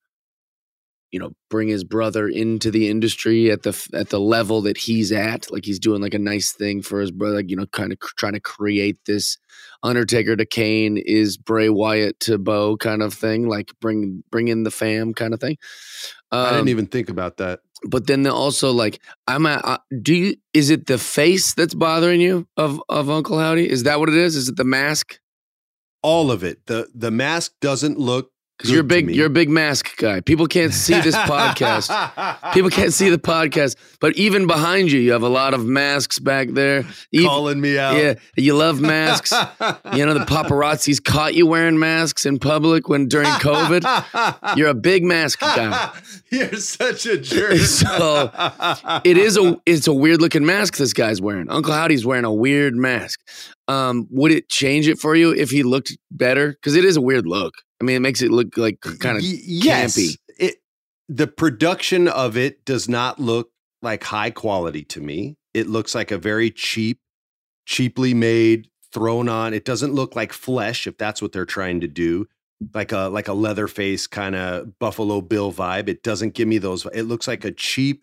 you 1.14 1.20
know, 1.20 1.30
bring 1.48 1.68
his 1.68 1.84
brother 1.84 2.26
into 2.28 2.72
the 2.72 2.88
industry 2.90 3.48
at 3.52 3.62
the 3.62 3.88
at 3.94 4.08
the 4.08 4.18
level 4.18 4.60
that 4.62 4.76
he's 4.76 5.12
at. 5.12 5.48
Like 5.52 5.64
he's 5.64 5.78
doing 5.78 6.02
like 6.02 6.12
a 6.14 6.18
nice 6.18 6.50
thing 6.52 6.82
for 6.82 7.00
his 7.00 7.12
brother. 7.12 7.36
Like, 7.36 7.50
you 7.50 7.56
know, 7.56 7.66
kind 7.66 7.92
of 7.92 8.00
cr- 8.00 8.14
trying 8.16 8.32
to 8.32 8.40
create 8.40 8.98
this 9.06 9.38
Undertaker 9.84 10.34
to 10.34 10.44
Kane 10.44 10.96
is 10.96 11.36
Bray 11.36 11.68
Wyatt 11.68 12.18
to 12.26 12.36
Bo 12.38 12.76
kind 12.76 13.00
of 13.00 13.14
thing. 13.14 13.46
Like 13.48 13.70
bring 13.80 14.24
bring 14.32 14.48
in 14.48 14.64
the 14.64 14.72
fam 14.72 15.14
kind 15.14 15.32
of 15.34 15.40
thing. 15.40 15.56
I 16.32 16.46
didn't 16.50 16.60
Um, 16.62 16.68
even 16.68 16.86
think 16.86 17.08
about 17.08 17.36
that. 17.36 17.60
but 17.88 18.06
then 18.08 18.22
they 18.24 18.30
also 18.30 18.72
like 18.72 18.98
I'm 19.28 19.46
at, 19.46 19.64
uh, 19.64 19.78
do 20.02 20.14
you 20.14 20.36
is 20.52 20.70
it 20.70 20.86
the 20.86 20.98
face 20.98 21.54
that's 21.54 21.74
bothering 21.74 22.20
you 22.20 22.48
of 22.56 22.82
of 22.88 23.08
Uncle 23.08 23.38
Howdy? 23.38 23.70
Is 23.70 23.84
that 23.84 24.00
what 24.00 24.08
it 24.08 24.16
is? 24.16 24.34
Is 24.34 24.48
it 24.48 24.56
the 24.56 24.64
mask? 24.64 25.20
All 26.02 26.30
of 26.32 26.42
it. 26.42 26.66
The 26.66 26.88
the 26.94 27.10
mask 27.12 27.52
doesn't 27.60 27.98
look 27.98 28.30
Because 28.64 28.76
you're 28.76 28.82
big, 28.82 29.14
you're 29.14 29.26
a 29.26 29.30
big 29.30 29.50
mask 29.50 29.94
guy. 29.98 30.22
People 30.22 30.46
can't 30.46 30.72
see 30.72 30.98
this 30.98 31.14
podcast. 31.14 31.90
People 32.54 32.70
can't 32.70 32.94
see 32.94 33.10
the 33.10 33.18
podcast, 33.18 33.76
but 34.00 34.16
even 34.16 34.46
behind 34.46 34.90
you, 34.90 35.00
you 35.00 35.12
have 35.12 35.22
a 35.22 35.28
lot 35.28 35.52
of 35.52 35.66
masks 35.66 36.18
back 36.18 36.48
there. 36.48 36.86
Even- 37.12 37.28
calling 37.28 37.60
me 37.60 37.76
out. 37.78 37.98
yeah, 37.98 38.14
you 38.36 38.54
love 38.54 38.80
masks. 38.80 39.32
you 39.92 40.06
know 40.06 40.14
the 40.14 40.24
paparazzis 40.24 41.04
caught 41.04 41.34
you 41.34 41.46
wearing 41.46 41.78
masks 41.78 42.24
in 42.24 42.38
public 42.38 42.88
when 42.88 43.06
during 43.06 43.28
COVID. 43.28 44.56
You're 44.56 44.68
a 44.70 44.74
big 44.74 45.04
mask 45.04 45.40
guy. 45.40 45.92
You're 46.30 46.54
such 46.56 47.04
a 47.04 47.18
jerk. 47.18 47.58
So 47.58 48.30
it 49.04 49.18
is 49.18 49.36
a 49.36 49.60
it's 49.66 49.86
a 49.86 49.92
weird 49.92 50.22
looking 50.22 50.46
mask 50.46 50.78
this 50.78 50.94
guy's 50.94 51.20
wearing. 51.20 51.50
Uncle 51.50 51.74
Howdy's 51.74 52.06
wearing 52.06 52.24
a 52.24 52.32
weird 52.32 52.74
mask. 52.74 53.20
Um, 53.68 54.06
would 54.10 54.30
it 54.32 54.48
change 54.48 54.88
it 54.88 54.98
for 54.98 55.14
you 55.14 55.32
if 55.32 55.50
he 55.50 55.62
looked 55.62 55.96
better? 56.10 56.50
Because 56.52 56.76
it 56.76 56.84
is 56.84 56.96
a 56.96 57.00
weird 57.00 57.26
look. 57.26 57.54
I 57.80 57.84
mean, 57.84 57.96
it 57.96 58.00
makes 58.00 58.22
it 58.22 58.30
look 58.30 58.56
like 58.56 58.80
kind 58.80 59.16
of 59.16 59.22
Y- 59.22 59.38
yes. 59.44 59.96
campy. 59.96 60.16
It 60.38 60.56
the 61.08 61.26
production 61.26 62.08
of 62.08 62.36
it 62.36 62.64
does 62.64 62.88
not 62.88 63.18
look 63.18 63.50
like 63.82 64.04
high 64.04 64.30
quality 64.30 64.84
to 64.84 65.00
me. 65.00 65.36
It 65.54 65.66
looks 65.68 65.94
like 65.94 66.10
a 66.10 66.18
very 66.18 66.50
cheap, 66.50 66.98
cheaply 67.66 68.12
made, 68.14 68.68
thrown 68.92 69.28
on. 69.28 69.54
It 69.54 69.64
doesn't 69.64 69.92
look 69.94 70.14
like 70.16 70.32
flesh 70.32 70.86
if 70.86 70.96
that's 70.98 71.20
what 71.22 71.32
they're 71.32 71.44
trying 71.46 71.80
to 71.80 71.88
do. 71.88 72.26
Like 72.72 72.92
a 72.92 73.08
like 73.08 73.28
a 73.28 73.32
leather 73.34 73.68
face 73.68 74.06
kind 74.06 74.34
of 74.34 74.78
Buffalo 74.78 75.20
Bill 75.20 75.52
vibe. 75.52 75.88
It 75.88 76.02
doesn't 76.02 76.34
give 76.34 76.48
me 76.48 76.58
those. 76.58 76.86
It 76.94 77.02
looks 77.02 77.26
like 77.28 77.44
a 77.44 77.50
cheap 77.52 78.02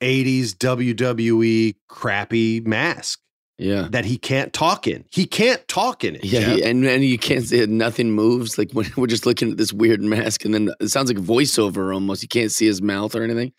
80s 0.00 0.50
WWE 0.50 1.76
crappy 1.88 2.60
mask 2.60 3.20
Yeah. 3.58 3.86
that 3.90 4.04
he 4.04 4.18
can't 4.18 4.52
talk 4.52 4.88
in. 4.88 5.04
He 5.10 5.26
can't 5.26 5.66
talk 5.68 6.02
in 6.04 6.16
it. 6.16 6.24
Yeah, 6.24 6.40
he- 6.56 6.62
and 6.64 6.84
and 6.84 7.04
you 7.04 7.18
can't 7.18 7.44
see 7.44 7.60
it. 7.60 7.70
Nothing 7.70 8.10
moves. 8.12 8.58
Like 8.58 8.72
when 8.72 8.86
we're 8.96 9.06
just 9.06 9.26
looking 9.26 9.52
at 9.52 9.56
this 9.58 9.72
weird 9.72 10.02
mask, 10.02 10.44
and 10.44 10.52
then 10.52 10.70
it 10.80 10.88
sounds 10.88 11.08
like 11.12 11.22
voiceover 11.24 11.94
almost. 11.94 12.22
You 12.22 12.28
can't 12.28 12.50
see 12.52 12.66
his 12.66 12.82
mouth 12.82 13.14
or 13.14 13.22
anything. 13.22 13.52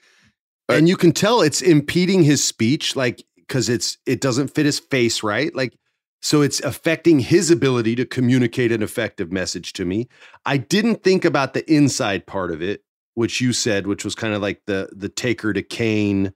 and 0.70 0.90
you 0.90 0.98
can 0.98 1.12
tell 1.12 1.42
it's 1.42 1.62
impeding 1.62 2.24
his 2.24 2.44
speech 2.44 2.96
like 2.96 3.24
because 3.38 3.70
it's 3.70 3.98
it 4.06 4.20
doesn't 4.20 4.48
fit 4.50 4.66
his 4.66 4.80
face 4.80 5.22
right 5.24 5.54
like 5.56 5.78
so 6.24 6.42
it's 6.42 6.60
affecting 6.62 7.20
his 7.20 7.52
ability 7.52 7.96
to 7.96 8.04
communicate 8.06 8.72
an 8.72 8.82
effective 8.82 9.32
message 9.32 9.74
to 9.74 9.86
me 9.86 10.08
i 10.44 10.58
didn't 10.58 11.04
think 11.04 11.24
about 11.24 11.54
the 11.54 11.64
inside 11.72 12.26
part 12.26 12.50
of 12.52 12.64
it 12.64 12.84
which 13.14 13.40
you 13.40 13.54
said 13.54 13.86
which 13.86 14.04
was 14.04 14.16
kind 14.16 14.34
of 14.34 14.42
like 14.42 14.60
the 14.66 14.90
the 14.92 15.08
taker 15.10 15.54
to 15.54 15.62
kane 15.62 16.34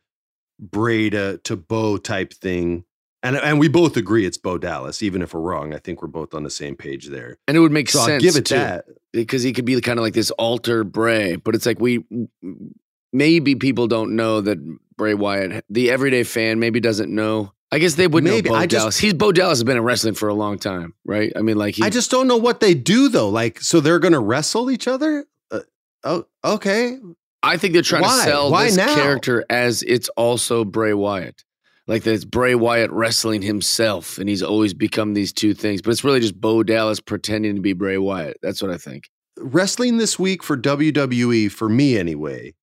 bray 0.60 1.10
to, 1.10 1.40
to 1.40 1.56
bo 1.56 1.98
type 1.98 2.32
thing 2.34 2.86
and 3.24 3.36
and 3.36 3.60
we 3.60 3.68
both 3.68 3.98
agree 3.98 4.26
it's 4.26 4.38
bo 4.38 4.58
dallas 4.58 5.02
even 5.04 5.22
if 5.22 5.34
we're 5.34 5.42
wrong 5.42 5.74
i 5.74 5.78
think 5.78 6.02
we're 6.02 6.08
both 6.08 6.34
on 6.34 6.44
the 6.44 6.50
same 6.50 6.76
page 6.76 7.08
there 7.08 7.38
And 7.48 7.58
it 7.58 7.60
would 7.60 7.72
make 7.72 7.90
so 7.90 8.00
sense. 8.00 8.12
i'll 8.12 8.20
give 8.20 8.36
it 8.36 8.46
too, 8.46 8.56
that 8.56 8.86
because 9.12 9.44
he 9.44 9.54
could 9.54 9.66
be 9.66 9.80
kind 9.82 10.00
of 10.00 10.04
like 10.04 10.14
this 10.14 10.32
alter 10.32 10.84
Bray, 10.84 11.36
but 11.36 11.56
it's 11.56 11.66
like 11.66 11.80
we 11.80 12.06
maybe 13.12 13.56
people 13.56 13.88
don't 13.88 14.16
know 14.16 14.42
that 14.42 14.58
Bray 14.98 15.14
Wyatt, 15.14 15.64
the 15.70 15.90
everyday 15.92 16.24
fan, 16.24 16.60
maybe 16.60 16.80
doesn't 16.80 17.14
know. 17.14 17.54
I 17.72 17.80
guess 17.80 17.96
they 17.96 18.08
would 18.08 18.24
Maybe. 18.24 18.50
know 18.50 18.56
Bo 18.56 18.60
I 18.62 18.66
just- 18.66 19.00
He's 19.00 19.14
Bo 19.14 19.32
Dallas 19.32 19.60
has 19.60 19.64
been 19.64 19.78
in 19.78 19.84
wrestling 19.84 20.16
for 20.16 20.28
a 20.28 20.34
long 20.34 20.58
time, 20.60 20.94
right? 21.06 21.32
I 21.36 21.42
mean, 21.42 21.56
like 21.58 21.76
he, 21.76 21.84
i 21.84 21.90
just 21.90 22.10
don't 22.12 22.28
know 22.28 22.38
what 22.38 22.60
they 22.60 22.74
do 22.74 23.10
though 23.10 23.30
like 23.30 23.62
so 23.62 23.80
they're 23.80 24.00
gonna 24.00 24.20
wrestle 24.20 24.70
each 24.72 24.88
other 24.88 25.26
uh, 25.52 25.60
oh 26.04 26.26
okay 26.44 26.98
I 27.42 27.56
think 27.58 27.74
they're 27.74 27.82
trying 27.84 28.02
Why? 28.02 28.18
to 28.26 28.30
sell 28.30 28.52
Why 28.52 28.66
this 28.66 28.76
now? 28.78 28.94
character 28.96 29.46
as 29.50 29.82
it's 29.84 30.10
also 30.10 30.66
Bray 30.66 30.94
Wyatt. 30.94 31.46
Like 31.90 32.06
it's 32.06 32.24
Bray 32.24 32.54
Wyatt 32.54 32.92
wrestling 32.92 33.42
himself, 33.42 34.20
and 34.20 34.30
he's 34.30 34.44
always 34.44 34.76
become 34.76 35.16
these 35.16 35.34
two 35.34 35.56
things. 35.56 35.82
But 35.82 35.90
it's 35.90 36.04
really 36.04 36.20
just 36.20 36.40
Bo 36.40 36.62
Dallas 36.62 37.00
pretending 37.00 37.56
to 37.56 37.62
be 37.62 37.74
Bray 37.74 37.98
Wyatt. 37.98 38.38
That's 38.44 38.62
what 38.62 38.70
I 38.70 38.78
think. 38.78 39.10
wrestling 39.40 39.98
this 39.98 40.20
week 40.20 40.44
for 40.44 40.56
WWE, 40.56 41.52
for 41.52 41.68
me 41.68 41.98
anyway, 41.98 42.54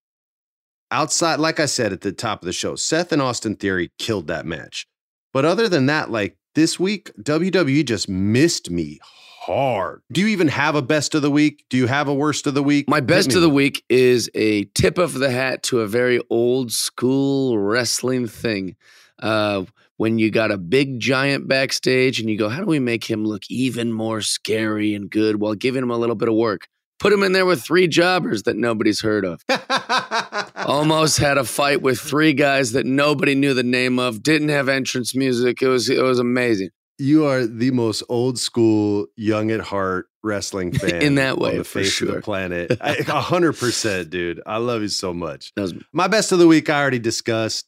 outside, 0.93 1.41
like 1.41 1.59
I 1.59 1.67
said 1.67 1.93
at 1.93 2.03
the 2.03 2.13
top 2.13 2.41
of 2.41 2.47
the 2.47 2.53
show, 2.53 2.77
Seth 2.77 3.11
and 3.11 3.21
Austin 3.21 3.57
Theory 3.57 3.91
killed 3.99 4.29
that 4.29 4.47
match. 4.47 4.87
But 5.33 5.45
other 5.45 5.69
than 5.69 5.87
that, 5.87 6.13
like 6.13 6.37
this 6.55 6.79
week, 6.79 7.11
WWE 7.21 7.85
just 7.85 8.09
missed 8.09 8.71
me 8.71 9.01
hard. 9.41 10.03
Do 10.13 10.21
you 10.21 10.29
even 10.29 10.47
have 10.49 10.77
a 10.77 10.83
best 10.83 11.17
of 11.17 11.23
the 11.23 11.33
week? 11.33 11.65
Do 11.69 11.77
you 11.77 11.89
have 11.89 12.07
a 12.07 12.15
worst 12.15 12.47
of 12.47 12.55
the 12.55 12.63
week? 12.63 12.89
My 12.89 13.01
best 13.01 13.35
of 13.35 13.43
the 13.43 13.51
week 13.51 13.85
is 13.89 14.31
a 14.37 14.67
tip 14.67 14.99
of 14.99 15.15
the 15.15 15.31
hat 15.31 15.65
to 15.65 15.81
a 15.81 15.89
very 15.89 16.21
old 16.31 16.71
school 16.71 17.59
wrestling 17.59 18.29
thing. 18.29 18.77
Uh, 19.21 19.65
when 19.97 20.19
you 20.19 20.31
got 20.31 20.51
a 20.51 20.59
big 20.59 21.01
giant 21.01 21.49
backstage 21.49 22.21
and 22.21 22.29
you 22.29 22.37
go, 22.37 22.49
how 22.49 22.61
do 22.61 22.67
we 22.67 22.79
make 22.79 23.05
him 23.05 23.25
look 23.25 23.43
even 23.49 23.93
more 23.93 24.21
scary 24.21 24.95
and 24.95 25.11
good 25.11 25.41
while 25.41 25.55
giving 25.55 25.83
him 25.83 25.91
a 25.91 25.97
little 25.97 26.17
bit 26.17 26.29
of 26.29 26.35
work? 26.35 26.69
Put 26.99 27.13
him 27.13 27.23
in 27.23 27.33
there 27.33 27.47
with 27.47 27.63
three 27.63 27.89
jobbers 27.89 28.45
that 28.45 28.57
nobody's 28.57 29.01
heard 29.03 29.25
of. 29.25 29.43
Almost 30.57 31.19
had 31.19 31.37
a 31.37 31.45
fight 31.45 31.83
with 31.83 31.99
three 31.99 32.33
guys 32.33 32.73
that 32.73 32.87
nobody 32.87 33.35
knew 33.35 33.53
the 33.53 33.63
name 33.63 33.99
of. 33.99 34.23
Didn't 34.23 34.49
have 34.49 34.69
entrance 34.69 35.15
music. 35.15 35.61
It 35.63 35.69
was 35.69 35.91
it 35.91 36.03
was 36.03 36.19
amazing. 36.19 36.71
You 36.99 37.27
are 37.27 37.47
the 37.47 37.71
most 37.73 38.03
old 38.09 38.39
school, 38.39 39.07
young 39.17 39.51
at 39.51 39.61
heart 39.61 40.09
wrestling 40.23 40.73
fan 40.79 41.03
In 41.03 41.17
that 41.17 41.37
way, 41.39 41.51
on 41.51 41.59
the 41.59 41.65
face 41.65 41.89
of 41.89 41.93
sure. 41.93 42.15
the 42.17 42.23
planet. 42.23 42.77
A 42.81 43.21
hundred 43.21 43.53
percent, 43.53 44.09
dude. 44.09 44.41
I 44.47 44.57
love 44.57 44.81
you 44.81 44.89
so 44.89 45.13
much. 45.13 45.53
Was 45.57 45.75
My 45.93 46.09
best 46.09 46.33
of 46.33 46.39
the 46.39 46.47
week, 46.47 46.71
I 46.71 46.81
already 46.81 46.99
discussed. 46.99 47.67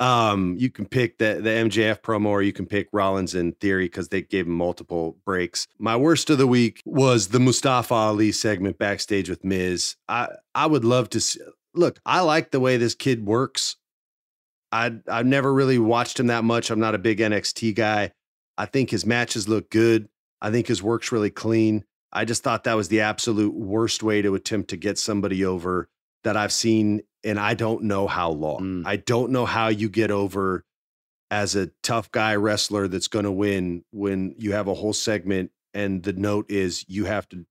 Um, 0.00 0.56
you 0.58 0.70
can 0.70 0.86
pick 0.86 1.18
the 1.18 1.40
the 1.42 1.50
MJF 1.50 2.00
promo, 2.00 2.28
or 2.28 2.42
you 2.42 2.54
can 2.54 2.66
pick 2.66 2.88
Rollins 2.92 3.34
in 3.34 3.52
theory 3.52 3.84
because 3.84 4.08
they 4.08 4.22
gave 4.22 4.46
him 4.46 4.54
multiple 4.54 5.18
breaks. 5.26 5.68
My 5.78 5.94
worst 5.94 6.30
of 6.30 6.38
the 6.38 6.46
week 6.46 6.80
was 6.86 7.28
the 7.28 7.38
Mustafa 7.38 7.94
Ali 7.94 8.32
segment 8.32 8.78
backstage 8.78 9.28
with 9.28 9.44
Miz. 9.44 9.96
I 10.08 10.28
I 10.54 10.66
would 10.66 10.84
love 10.84 11.10
to 11.10 11.20
see, 11.20 11.40
look. 11.74 12.00
I 12.06 12.20
like 12.20 12.50
the 12.50 12.60
way 12.60 12.78
this 12.78 12.94
kid 12.94 13.26
works. 13.26 13.76
I 14.72 14.94
I've 15.06 15.26
never 15.26 15.52
really 15.52 15.78
watched 15.78 16.18
him 16.18 16.28
that 16.28 16.44
much. 16.44 16.70
I'm 16.70 16.80
not 16.80 16.94
a 16.94 16.98
big 16.98 17.18
NXT 17.18 17.74
guy. 17.74 18.12
I 18.56 18.66
think 18.66 18.90
his 18.90 19.04
matches 19.04 19.48
look 19.48 19.70
good. 19.70 20.08
I 20.40 20.50
think 20.50 20.66
his 20.66 20.82
work's 20.82 21.12
really 21.12 21.30
clean. 21.30 21.84
I 22.12 22.24
just 22.24 22.42
thought 22.42 22.64
that 22.64 22.74
was 22.74 22.88
the 22.88 23.00
absolute 23.00 23.54
worst 23.54 24.02
way 24.02 24.22
to 24.22 24.34
attempt 24.34 24.70
to 24.70 24.76
get 24.76 24.98
somebody 24.98 25.44
over 25.44 25.88
that 26.24 26.36
I've 26.36 26.52
seen, 26.52 27.02
and 27.24 27.38
I 27.38 27.54
don't 27.54 27.84
know 27.84 28.06
how 28.06 28.30
long. 28.30 28.60
Mm. 28.60 28.86
I 28.86 28.96
don't 28.96 29.30
know 29.30 29.46
how 29.46 29.68
you 29.68 29.88
get 29.88 30.10
over 30.10 30.64
as 31.30 31.54
a 31.54 31.70
tough 31.82 32.10
guy 32.10 32.34
wrestler 32.36 32.88
that's 32.88 33.08
going 33.08 33.24
to 33.24 33.30
win 33.32 33.84
when 33.92 34.34
you 34.38 34.52
have 34.52 34.66
a 34.68 34.74
whole 34.74 34.92
segment 34.92 35.50
and 35.74 36.02
the 36.02 36.12
note 36.12 36.50
is 36.50 36.84
you 36.88 37.04
have 37.04 37.28
to 37.28 37.46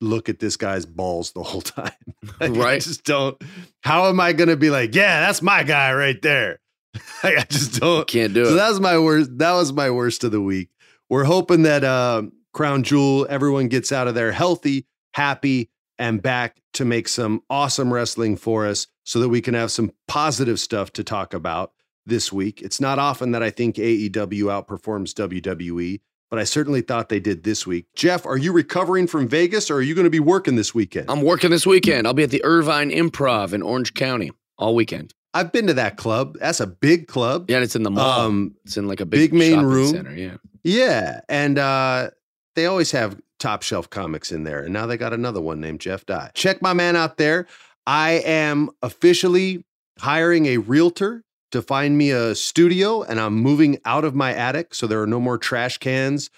look 0.00 0.28
at 0.28 0.38
this 0.38 0.56
guy's 0.56 0.86
balls 0.86 1.32
the 1.32 1.42
whole 1.42 1.60
time. 1.62 1.90
Like, 2.40 2.50
I 2.50 2.54
Right. 2.54 2.80
just 2.80 3.04
don't. 3.04 3.36
How 3.82 4.08
am 4.08 4.20
I 4.20 4.32
going 4.32 4.48
to 4.48 4.56
be 4.56 4.70
like, 4.70 4.94
yeah, 4.94 5.20
that's 5.20 5.42
my 5.42 5.62
guy 5.62 5.92
right 5.94 6.20
there? 6.22 6.60
Like, 7.24 7.38
I 7.38 7.42
just 7.44 7.80
don't. 7.80 8.06
can't 8.06 8.34
do 8.34 8.44
So 8.44 8.52
it. 8.52 8.54
that 8.56 8.68
was 8.68 8.80
my 8.80 8.98
worst. 8.98 9.30
That 9.38 9.52
was 9.54 9.72
my 9.72 9.90
worst 9.90 10.22
of 10.24 10.30
the 10.30 10.40
week. 10.40 10.68
We're 11.10 11.24
hoping 11.24 11.62
that 11.62 11.82
um, 11.84 12.32
Crown 12.52 12.82
Jewel, 12.82 13.26
everyone 13.28 13.68
gets 13.68 13.90
out 13.92 14.06
of 14.08 14.14
there 14.14 14.30
healthy, 14.30 14.86
happy, 15.14 15.70
and 15.98 16.22
back 16.22 16.60
to 16.74 16.84
make 16.84 17.08
some 17.08 17.42
awesome 17.50 17.92
wrestling 17.92 18.36
for 18.36 18.66
us, 18.66 18.86
so 19.04 19.20
that 19.20 19.28
we 19.28 19.40
can 19.40 19.54
have 19.54 19.70
some 19.70 19.92
positive 20.08 20.58
stuff 20.58 20.92
to 20.94 21.04
talk 21.04 21.32
about 21.32 21.72
this 22.06 22.32
week. 22.32 22.60
It's 22.62 22.80
not 22.80 22.98
often 22.98 23.30
that 23.32 23.42
I 23.42 23.50
think 23.50 23.76
AEW 23.76 24.10
outperforms 24.12 25.12
WWE, 25.14 26.00
but 26.30 26.38
I 26.38 26.44
certainly 26.44 26.80
thought 26.80 27.08
they 27.08 27.20
did 27.20 27.44
this 27.44 27.66
week. 27.66 27.86
Jeff, 27.94 28.26
are 28.26 28.36
you 28.36 28.52
recovering 28.52 29.06
from 29.06 29.28
Vegas, 29.28 29.70
or 29.70 29.76
are 29.76 29.82
you 29.82 29.94
going 29.94 30.04
to 30.04 30.10
be 30.10 30.20
working 30.20 30.56
this 30.56 30.74
weekend? 30.74 31.10
I'm 31.10 31.22
working 31.22 31.50
this 31.50 31.66
weekend. 31.66 32.06
I'll 32.06 32.14
be 32.14 32.24
at 32.24 32.30
the 32.30 32.44
Irvine 32.44 32.90
Improv 32.90 33.52
in 33.52 33.62
Orange 33.62 33.94
County 33.94 34.32
all 34.58 34.74
weekend. 34.74 35.14
I've 35.32 35.50
been 35.52 35.66
to 35.66 35.74
that 35.74 35.96
club. 35.96 36.36
That's 36.38 36.60
a 36.60 36.66
big 36.66 37.08
club. 37.08 37.50
Yeah, 37.50 37.56
and 37.56 37.64
it's 37.64 37.74
in 37.76 37.82
the 37.82 37.90
mall. 37.90 38.20
Um, 38.20 38.54
it's 38.64 38.76
in 38.76 38.86
like 38.86 39.00
a 39.00 39.06
big, 39.06 39.30
big 39.30 39.38
main 39.38 39.54
shopping 39.54 39.66
room. 39.66 39.88
center. 39.88 40.14
Yeah. 40.14 40.36
Yeah, 40.62 41.20
and 41.28 41.58
uh, 41.58 42.10
they 42.54 42.66
always 42.66 42.90
have 42.92 43.20
top 43.38 43.62
shelf 43.62 43.90
comics 43.90 44.32
in 44.32 44.44
there, 44.44 44.62
and 44.62 44.72
now 44.72 44.86
they 44.86 44.96
got 44.96 45.12
another 45.12 45.40
one 45.40 45.60
named 45.60 45.80
Jeff 45.80 46.06
Dye. 46.06 46.30
Check 46.34 46.62
my 46.62 46.72
man 46.72 46.96
out 46.96 47.16
there. 47.18 47.46
I 47.86 48.12
am 48.24 48.70
officially 48.82 49.64
hiring 49.98 50.46
a 50.46 50.58
realtor 50.58 51.22
to 51.52 51.62
find 51.62 51.96
me 51.98 52.10
a 52.10 52.34
studio, 52.34 53.02
and 53.02 53.20
I'm 53.20 53.34
moving 53.34 53.78
out 53.84 54.04
of 54.04 54.14
my 54.14 54.32
attic, 54.34 54.74
so 54.74 54.86
there 54.86 55.00
are 55.00 55.06
no 55.06 55.20
more 55.20 55.38
trash 55.38 55.78
cans, 55.78 56.30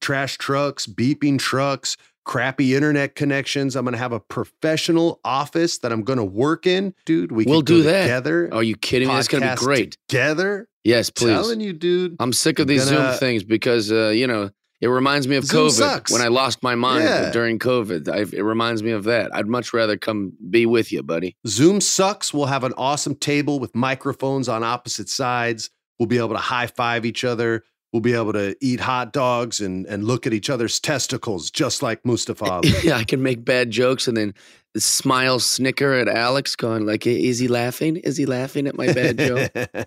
trash 0.00 0.38
trucks, 0.38 0.86
beeping 0.86 1.38
trucks, 1.38 1.96
crappy 2.24 2.76
internet 2.76 3.16
connections. 3.16 3.74
I'm 3.74 3.84
going 3.84 3.94
to 3.94 3.98
have 3.98 4.12
a 4.12 4.20
professional 4.20 5.18
office 5.24 5.78
that 5.78 5.90
I'm 5.92 6.02
going 6.02 6.18
to 6.18 6.24
work 6.24 6.66
in. 6.66 6.94
Dude, 7.06 7.32
we 7.32 7.44
We'll 7.44 7.60
can 7.62 7.76
do 7.76 7.82
that. 7.84 8.02
together. 8.02 8.48
Are 8.52 8.62
you 8.62 8.76
kidding 8.76 9.08
me? 9.08 9.14
That's 9.14 9.26
gonna 9.26 9.50
be 9.50 9.56
great. 9.56 9.96
Together. 10.08 10.68
Yes, 10.84 11.10
please. 11.10 11.30
Telling 11.32 11.60
you, 11.60 11.72
dude. 11.72 12.16
I'm 12.20 12.32
sick 12.32 12.58
of 12.58 12.66
these 12.68 12.84
Gonna- 12.88 13.10
Zoom 13.12 13.18
things 13.18 13.42
because 13.42 13.90
uh, 13.90 14.08
you 14.10 14.26
know 14.26 14.50
it 14.80 14.88
reminds 14.88 15.28
me 15.28 15.36
of 15.36 15.44
Zoom 15.44 15.66
COVID 15.68 15.70
sucks. 15.72 16.12
when 16.12 16.22
I 16.22 16.28
lost 16.28 16.62
my 16.62 16.74
mind 16.74 17.04
Yeah. 17.04 17.30
during 17.30 17.58
COVID. 17.58 18.08
I, 18.08 18.20
it 18.36 18.42
reminds 18.42 18.82
me 18.82 18.92
of 18.92 19.04
that. 19.04 19.34
I'd 19.34 19.46
much 19.46 19.72
rather 19.74 19.96
come 19.96 20.32
be 20.48 20.64
with 20.66 20.90
you, 20.92 21.02
buddy. 21.02 21.36
Zoom 21.46 21.80
sucks. 21.80 22.32
We'll 22.32 22.46
have 22.46 22.64
an 22.64 22.72
awesome 22.78 23.14
table 23.14 23.58
with 23.60 23.74
microphones 23.74 24.48
on 24.48 24.64
opposite 24.64 25.08
sides. 25.08 25.68
We'll 25.98 26.06
be 26.06 26.16
able 26.18 26.30
to 26.30 26.36
high 26.38 26.66
five 26.68 27.04
each 27.04 27.24
other. 27.24 27.62
We'll 27.92 28.00
be 28.00 28.14
able 28.14 28.32
to 28.34 28.56
eat 28.60 28.78
hot 28.80 29.12
dogs 29.12 29.60
and, 29.60 29.84
and 29.86 30.04
look 30.04 30.24
at 30.26 30.32
each 30.32 30.48
other's 30.48 30.78
testicles, 30.78 31.50
just 31.50 31.82
like 31.82 32.06
Mustafa 32.06 32.44
Ali. 32.50 32.72
yeah, 32.84 32.96
I 32.96 33.04
can 33.04 33.20
make 33.22 33.44
bad 33.44 33.70
jokes 33.72 34.06
and 34.08 34.16
then 34.16 34.32
smile, 34.76 35.40
snicker 35.40 35.92
at 35.94 36.06
Alex, 36.06 36.54
going 36.54 36.86
like, 36.86 37.04
"Is 37.04 37.40
he 37.40 37.48
laughing? 37.48 37.96
Is 37.96 38.16
he 38.16 38.26
laughing 38.26 38.68
at 38.68 38.76
my 38.76 38.92
bad 38.92 39.18
joke?" 39.18 39.50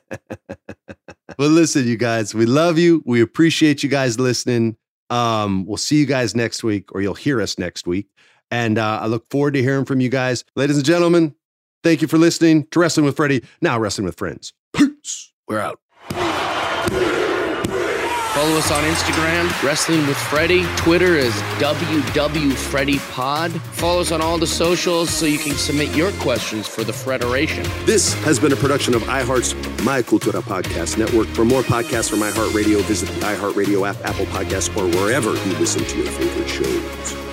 well, 1.39 1.49
listen, 1.49 1.87
you 1.87 1.95
guys, 1.97 2.35
we 2.35 2.45
love 2.45 2.77
you. 2.77 3.01
We 3.05 3.21
appreciate 3.21 3.83
you 3.83 3.89
guys 3.89 4.19
listening. 4.19 4.75
Um, 5.13 5.67
we'll 5.67 5.77
see 5.77 5.97
you 5.97 6.07
guys 6.07 6.35
next 6.35 6.63
week, 6.63 6.93
or 6.95 7.01
you'll 7.01 7.13
hear 7.13 7.39
us 7.39 7.59
next 7.59 7.85
week. 7.85 8.07
And 8.49 8.79
uh, 8.79 8.99
I 9.01 9.05
look 9.05 9.29
forward 9.29 9.53
to 9.53 9.61
hearing 9.61 9.85
from 9.85 9.99
you 9.99 10.09
guys. 10.09 10.43
Ladies 10.55 10.77
and 10.77 10.85
gentlemen, 10.85 11.35
thank 11.83 12.01
you 12.01 12.07
for 12.07 12.17
listening 12.17 12.65
to 12.71 12.79
Wrestling 12.79 13.05
with 13.05 13.15
Freddie, 13.15 13.43
now 13.61 13.79
Wrestling 13.79 14.05
with 14.05 14.15
Friends. 14.15 14.53
Peace. 14.73 15.31
We're 15.47 15.59
out. 15.59 15.79
Follow 18.33 18.57
us 18.57 18.71
on 18.71 18.83
Instagram, 18.85 19.45
Wrestling 19.61 20.07
with 20.07 20.17
Freddie. 20.17 20.65
Twitter 20.75 21.13
is 21.15 21.35
WWFreddiePod. 21.59 23.51
Follow 23.51 24.01
us 24.01 24.11
on 24.11 24.21
all 24.21 24.39
the 24.39 24.47
socials 24.47 25.11
so 25.11 25.27
you 25.27 25.37
can 25.37 25.53
submit 25.53 25.95
your 25.95 26.11
questions 26.13 26.67
for 26.67 26.83
the 26.83 26.91
Federation. 26.91 27.63
This 27.85 28.15
has 28.23 28.39
been 28.39 28.51
a 28.51 28.55
production 28.55 28.95
of 28.95 29.03
iHeart's 29.03 29.53
My 29.83 30.01
Cultura 30.01 30.41
Podcast 30.41 30.97
Network. 30.97 31.27
For 31.27 31.45
more 31.45 31.61
podcasts 31.61 32.09
from 32.09 32.21
iHeartRadio, 32.21 32.81
visit 32.85 33.09
the 33.09 33.21
iHeartRadio 33.23 33.87
app, 33.87 34.03
Apple 34.03 34.25
Podcasts, 34.25 34.75
or 34.75 34.87
wherever 34.97 35.29
you 35.29 35.53
listen 35.59 35.85
to 35.85 35.97
your 35.97 36.11
favorite 36.11 36.49
shows. 36.49 37.32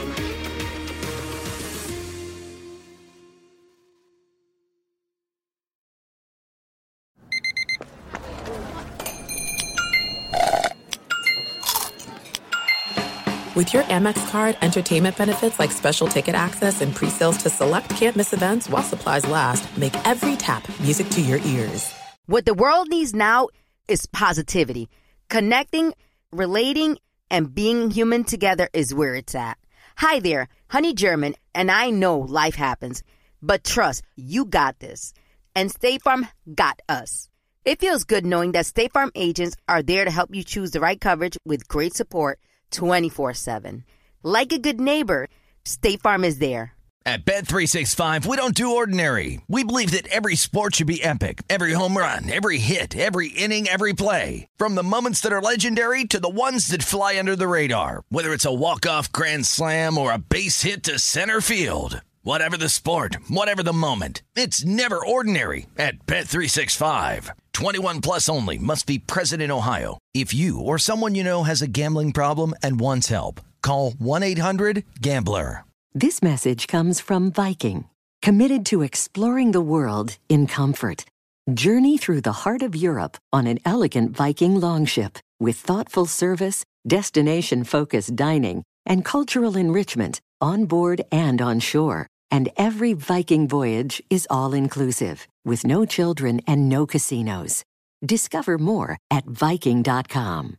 With 13.60 13.74
your 13.74 13.82
Amex 13.82 14.26
card, 14.30 14.56
entertainment 14.62 15.18
benefits 15.18 15.58
like 15.58 15.70
special 15.70 16.08
ticket 16.08 16.34
access 16.34 16.80
and 16.80 16.94
pre-sales 16.94 17.36
to 17.42 17.50
select 17.50 17.90
campus 17.90 18.32
events 18.32 18.70
while 18.70 18.82
supplies 18.82 19.26
last 19.26 19.76
make 19.76 19.94
every 20.08 20.34
tap 20.34 20.66
music 20.80 21.10
to 21.10 21.20
your 21.20 21.40
ears. 21.40 21.92
What 22.24 22.46
the 22.46 22.54
world 22.54 22.88
needs 22.88 23.12
now 23.12 23.48
is 23.86 24.06
positivity. 24.06 24.88
Connecting, 25.28 25.92
relating, 26.32 26.96
and 27.30 27.54
being 27.54 27.90
human 27.90 28.24
together 28.24 28.66
is 28.72 28.94
where 28.94 29.14
it's 29.14 29.34
at. 29.34 29.58
Hi 29.98 30.20
there, 30.20 30.48
Honey 30.70 30.94
German, 30.94 31.34
and 31.54 31.70
I 31.70 31.90
know 31.90 32.20
life 32.20 32.54
happens, 32.54 33.02
but 33.42 33.62
trust, 33.62 34.02
you 34.16 34.46
got 34.46 34.78
this. 34.78 35.12
And 35.54 35.70
State 35.70 36.00
Farm 36.00 36.26
got 36.54 36.80
us. 36.88 37.28
It 37.66 37.78
feels 37.78 38.04
good 38.04 38.24
knowing 38.24 38.52
that 38.52 38.64
State 38.64 38.94
Farm 38.94 39.12
agents 39.14 39.54
are 39.68 39.82
there 39.82 40.06
to 40.06 40.10
help 40.10 40.34
you 40.34 40.44
choose 40.44 40.70
the 40.70 40.80
right 40.80 40.98
coverage 40.98 41.36
with 41.44 41.68
great 41.68 41.92
support 41.92 42.40
24 42.70 43.34
7. 43.34 43.84
Like 44.22 44.52
a 44.52 44.58
good 44.58 44.80
neighbor, 44.80 45.28
State 45.64 46.02
Farm 46.02 46.24
is 46.24 46.38
there. 46.38 46.74
At 47.06 47.24
Bet365, 47.24 48.26
we 48.26 48.36
don't 48.36 48.54
do 48.54 48.76
ordinary. 48.76 49.40
We 49.48 49.64
believe 49.64 49.92
that 49.92 50.06
every 50.08 50.36
sport 50.36 50.74
should 50.74 50.86
be 50.86 51.02
epic. 51.02 51.42
Every 51.48 51.72
home 51.72 51.96
run, 51.96 52.30
every 52.30 52.58
hit, 52.58 52.94
every 52.94 53.28
inning, 53.28 53.68
every 53.68 53.94
play. 53.94 54.46
From 54.58 54.74
the 54.74 54.82
moments 54.82 55.20
that 55.22 55.32
are 55.32 55.40
legendary 55.40 56.04
to 56.04 56.20
the 56.20 56.28
ones 56.28 56.66
that 56.68 56.82
fly 56.82 57.18
under 57.18 57.34
the 57.34 57.48
radar. 57.48 58.02
Whether 58.10 58.34
it's 58.34 58.44
a 58.44 58.52
walk-off 58.54 59.10
grand 59.12 59.46
slam 59.46 59.96
or 59.96 60.12
a 60.12 60.18
base 60.18 60.60
hit 60.60 60.82
to 60.84 60.98
center 60.98 61.40
field. 61.40 62.02
Whatever 62.22 62.58
the 62.58 62.68
sport, 62.68 63.16
whatever 63.28 63.62
the 63.62 63.72
moment. 63.72 64.20
It's 64.36 64.62
never 64.62 65.04
ordinary 65.04 65.64
at 65.78 66.04
Bet365. 66.04 67.30
21 67.52 68.02
plus 68.02 68.28
only 68.28 68.58
must 68.58 68.86
be 68.86 68.98
present 68.98 69.40
in 69.40 69.50
Ohio. 69.50 69.96
If 70.12 70.34
you 70.34 70.60
or 70.60 70.76
someone 70.76 71.14
you 71.14 71.24
know 71.24 71.44
has 71.44 71.62
a 71.62 71.66
gambling 71.66 72.12
problem 72.12 72.52
and 72.62 72.78
wants 72.78 73.08
help, 73.08 73.40
call 73.62 73.92
1-800-GAMBLER. 73.92 75.64
This 75.94 76.22
message 76.22 76.66
comes 76.66 77.00
from 77.00 77.32
Viking, 77.32 77.86
committed 78.20 78.66
to 78.66 78.82
exploring 78.82 79.52
the 79.52 79.62
world 79.62 80.18
in 80.28 80.46
comfort. 80.46 81.06
Journey 81.52 81.96
through 81.96 82.20
the 82.20 82.44
heart 82.44 82.60
of 82.60 82.76
Europe 82.76 83.16
on 83.32 83.46
an 83.46 83.60
elegant 83.64 84.14
Viking 84.14 84.60
longship 84.60 85.18
with 85.40 85.56
thoughtful 85.56 86.04
service, 86.04 86.64
destination 86.86 87.64
focused 87.64 88.14
dining, 88.14 88.62
and 88.84 89.06
cultural 89.06 89.56
enrichment 89.56 90.20
on 90.40 90.66
board 90.66 91.02
and 91.10 91.40
on 91.40 91.60
shore. 91.60 92.06
And 92.30 92.48
every 92.56 92.92
Viking 92.92 93.48
voyage 93.48 94.02
is 94.10 94.26
all 94.30 94.54
inclusive, 94.54 95.26
with 95.44 95.66
no 95.66 95.84
children 95.84 96.40
and 96.46 96.68
no 96.68 96.86
casinos. 96.86 97.64
Discover 98.04 98.58
more 98.58 98.98
at 99.10 99.24
Viking.com. 99.26 100.56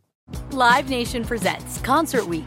Live 0.52 0.88
Nation 0.88 1.24
presents 1.24 1.78
Concert 1.78 2.26
Week. 2.26 2.46